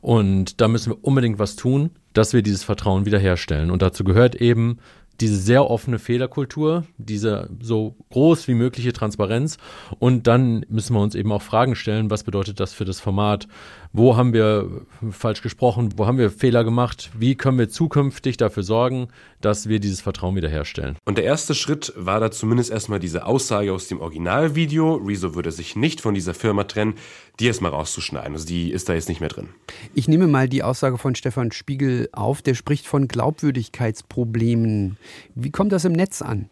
Und 0.00 0.60
da 0.60 0.68
müssen 0.68 0.92
wir 0.92 1.02
unbedingt 1.02 1.40
was 1.40 1.56
tun, 1.56 1.90
dass 2.12 2.32
wir 2.32 2.42
dieses 2.42 2.62
Vertrauen 2.62 3.06
wiederherstellen. 3.06 3.72
Und 3.72 3.82
dazu 3.82 4.04
gehört 4.04 4.36
eben 4.36 4.78
diese 5.20 5.36
sehr 5.36 5.70
offene 5.70 5.98
Fehlerkultur, 5.98 6.84
diese 6.98 7.48
so 7.60 7.96
groß 8.10 8.48
wie 8.48 8.54
mögliche 8.54 8.92
Transparenz. 8.92 9.58
Und 9.98 10.26
dann 10.26 10.64
müssen 10.68 10.94
wir 10.94 11.00
uns 11.00 11.14
eben 11.14 11.32
auch 11.32 11.42
Fragen 11.42 11.76
stellen, 11.76 12.10
was 12.10 12.24
bedeutet 12.24 12.60
das 12.60 12.72
für 12.72 12.84
das 12.84 13.00
Format? 13.00 13.46
Wo 13.96 14.16
haben 14.16 14.32
wir 14.32 14.68
falsch 15.12 15.40
gesprochen? 15.40 15.90
Wo 15.96 16.04
haben 16.08 16.18
wir 16.18 16.32
Fehler 16.32 16.64
gemacht? 16.64 17.12
Wie 17.16 17.36
können 17.36 17.58
wir 17.58 17.68
zukünftig 17.68 18.36
dafür 18.36 18.64
sorgen, 18.64 19.06
dass 19.40 19.68
wir 19.68 19.78
dieses 19.78 20.00
Vertrauen 20.00 20.34
wiederherstellen? 20.34 20.96
Und 21.04 21.16
der 21.16 21.22
erste 21.22 21.54
Schritt 21.54 21.92
war 21.94 22.18
da 22.18 22.32
zumindest 22.32 22.72
erstmal 22.72 22.98
diese 22.98 23.24
Aussage 23.24 23.72
aus 23.72 23.86
dem 23.86 24.00
Originalvideo. 24.00 24.96
Rezo 24.96 25.36
würde 25.36 25.52
sich 25.52 25.76
nicht 25.76 26.00
von 26.00 26.12
dieser 26.12 26.34
Firma 26.34 26.64
trennen, 26.64 26.94
die 27.38 27.46
erstmal 27.46 27.70
rauszuschneiden. 27.70 28.32
Also 28.32 28.48
die 28.48 28.72
ist 28.72 28.88
da 28.88 28.94
jetzt 28.94 29.08
nicht 29.08 29.20
mehr 29.20 29.28
drin. 29.28 29.50
Ich 29.94 30.08
nehme 30.08 30.26
mal 30.26 30.48
die 30.48 30.64
Aussage 30.64 30.98
von 30.98 31.14
Stefan 31.14 31.52
Spiegel 31.52 32.08
auf. 32.10 32.42
Der 32.42 32.54
spricht 32.54 32.88
von 32.88 33.06
Glaubwürdigkeitsproblemen. 33.06 34.96
Wie 35.36 35.52
kommt 35.52 35.70
das 35.70 35.84
im 35.84 35.92
Netz 35.92 36.20
an? 36.20 36.48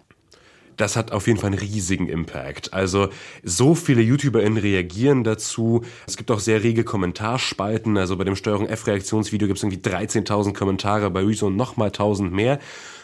Das 0.83 0.97
hat 0.97 1.13
auf 1.13 1.29
jeden 1.29 1.39
Fall 1.39 1.53
einen 1.53 1.61
riesigen 1.61 2.09
Impact. 2.09 2.75
Also 2.75 3.09
so 3.45 3.77
viele 3.77 4.03
YouTuberInnen 4.03 4.59
reagieren 4.59 5.23
dazu. 5.23 5.83
Es 6.09 6.17
gibt 6.17 6.31
auch 6.33 6.41
sehr 6.41 6.65
rege 6.65 6.83
Kommentarspalten. 6.83 7.97
Also 7.97 8.17
bei 8.17 8.25
dem 8.25 8.35
Steuerung 8.35 8.67
F-Reaktionsvideo 8.67 9.47
gibt 9.47 9.59
es 9.59 9.63
irgendwie 9.63 9.81
13.000 9.81 10.55
Kommentare, 10.55 11.09
bei 11.11 11.21
Rezo 11.21 11.51
nochmal 11.51 11.91
1.000 11.91 12.31
mehr. 12.31 12.59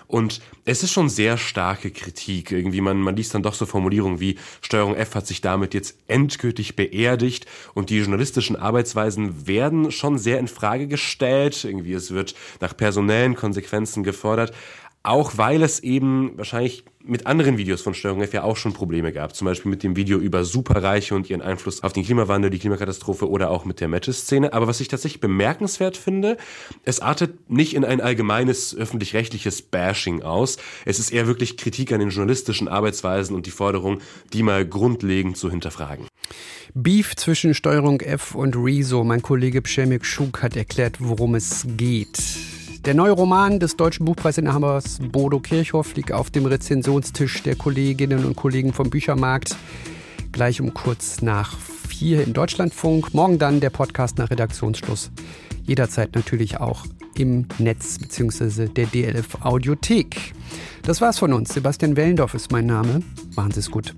Und 0.08 0.40
es 0.64 0.82
ist 0.82 0.90
schon 0.90 1.08
sehr 1.08 1.36
starke 1.36 1.92
Kritik. 1.92 2.50
Irgendwie 2.50 2.80
man, 2.80 2.98
man 2.98 3.14
liest 3.14 3.34
dann 3.34 3.44
doch 3.44 3.54
so 3.54 3.64
Formulierungen 3.64 4.18
wie 4.18 4.38
Steuerung 4.60 4.96
F 4.96 5.14
hat 5.14 5.28
sich 5.28 5.40
damit 5.40 5.72
jetzt 5.72 5.98
endgültig 6.08 6.74
beerdigt 6.74 7.46
und 7.74 7.90
die 7.90 7.98
journalistischen 7.98 8.56
Arbeitsweisen 8.56 9.46
werden 9.46 9.92
schon 9.92 10.18
sehr 10.18 10.40
in 10.40 10.48
Frage 10.48 10.88
gestellt. 10.88 11.62
Irgendwie 11.62 11.92
es 11.92 12.10
wird 12.10 12.34
nach 12.60 12.76
personellen 12.76 13.36
Konsequenzen 13.36 14.02
gefordert. 14.02 14.52
Auch 15.04 15.38
weil 15.38 15.62
es 15.62 15.78
eben 15.80 16.36
wahrscheinlich 16.36 16.84
mit 17.08 17.26
anderen 17.26 17.56
Videos 17.56 17.80
von 17.80 17.94
Steuerung 17.94 18.22
F 18.22 18.34
ja 18.34 18.42
auch 18.42 18.56
schon 18.56 18.74
Probleme 18.74 19.12
gab. 19.12 19.34
Zum 19.34 19.46
Beispiel 19.46 19.70
mit 19.70 19.82
dem 19.82 19.96
Video 19.96 20.18
über 20.18 20.44
Superreiche 20.44 21.14
und 21.14 21.28
ihren 21.30 21.40
Einfluss 21.40 21.82
auf 21.82 21.92
den 21.92 22.04
Klimawandel, 22.04 22.50
die 22.50 22.58
Klimakatastrophe 22.58 23.28
oder 23.28 23.50
auch 23.50 23.64
mit 23.64 23.80
der 23.80 23.88
Matches-Szene. 23.88 24.52
Aber 24.52 24.66
was 24.66 24.80
ich 24.80 24.88
tatsächlich 24.88 25.20
bemerkenswert 25.20 25.96
finde, 25.96 26.36
es 26.84 27.00
artet 27.00 27.50
nicht 27.50 27.74
in 27.74 27.84
ein 27.84 28.00
allgemeines 28.00 28.76
öffentlich-rechtliches 28.76 29.62
Bashing 29.62 30.22
aus. 30.22 30.58
Es 30.84 30.98
ist 30.98 31.10
eher 31.10 31.26
wirklich 31.26 31.56
Kritik 31.56 31.92
an 31.92 32.00
den 32.00 32.10
journalistischen 32.10 32.68
Arbeitsweisen 32.68 33.34
und 33.34 33.46
die 33.46 33.50
Forderung, 33.50 34.00
die 34.32 34.42
mal 34.42 34.66
grundlegend 34.66 35.36
zu 35.36 35.50
hinterfragen. 35.50 36.06
Beef 36.74 37.16
zwischen 37.16 37.54
Steuerung 37.54 38.00
F 38.00 38.34
und 38.34 38.54
Rezo. 38.54 39.02
Mein 39.02 39.22
Kollege 39.22 39.62
Pschemik 39.62 40.04
Schuk 40.04 40.42
hat 40.42 40.56
erklärt, 40.56 40.96
worum 41.00 41.34
es 41.34 41.66
geht. 41.76 42.18
Der 42.88 42.94
neue 42.94 43.12
Roman 43.12 43.60
des 43.60 43.76
Deutschen 43.76 44.06
Buchpreisinhabers 44.06 45.00
Bodo 45.12 45.40
Kirchhoff 45.40 45.94
liegt 45.94 46.10
auf 46.10 46.30
dem 46.30 46.46
Rezensionstisch 46.46 47.42
der 47.42 47.54
Kolleginnen 47.54 48.24
und 48.24 48.34
Kollegen 48.34 48.72
vom 48.72 48.88
Büchermarkt. 48.88 49.56
Gleich 50.32 50.58
um 50.58 50.72
kurz 50.72 51.20
nach 51.20 51.54
vier 51.58 52.24
im 52.24 52.32
Deutschlandfunk. 52.32 53.12
Morgen 53.12 53.38
dann 53.38 53.60
der 53.60 53.68
Podcast 53.68 54.16
nach 54.16 54.30
Redaktionsschluss. 54.30 55.10
Jederzeit 55.64 56.14
natürlich 56.14 56.60
auch 56.60 56.86
im 57.14 57.46
Netz 57.58 57.98
bzw. 57.98 58.68
der 58.68 58.86
DLF 58.86 59.36
Audiothek. 59.42 60.32
Das 60.80 61.02
war's 61.02 61.18
von 61.18 61.34
uns. 61.34 61.52
Sebastian 61.52 61.94
Wellendorf 61.94 62.32
ist 62.32 62.50
mein 62.50 62.64
Name. 62.64 63.02
Machen 63.36 63.50
Sie 63.52 63.60
es 63.60 63.70
gut. 63.70 63.94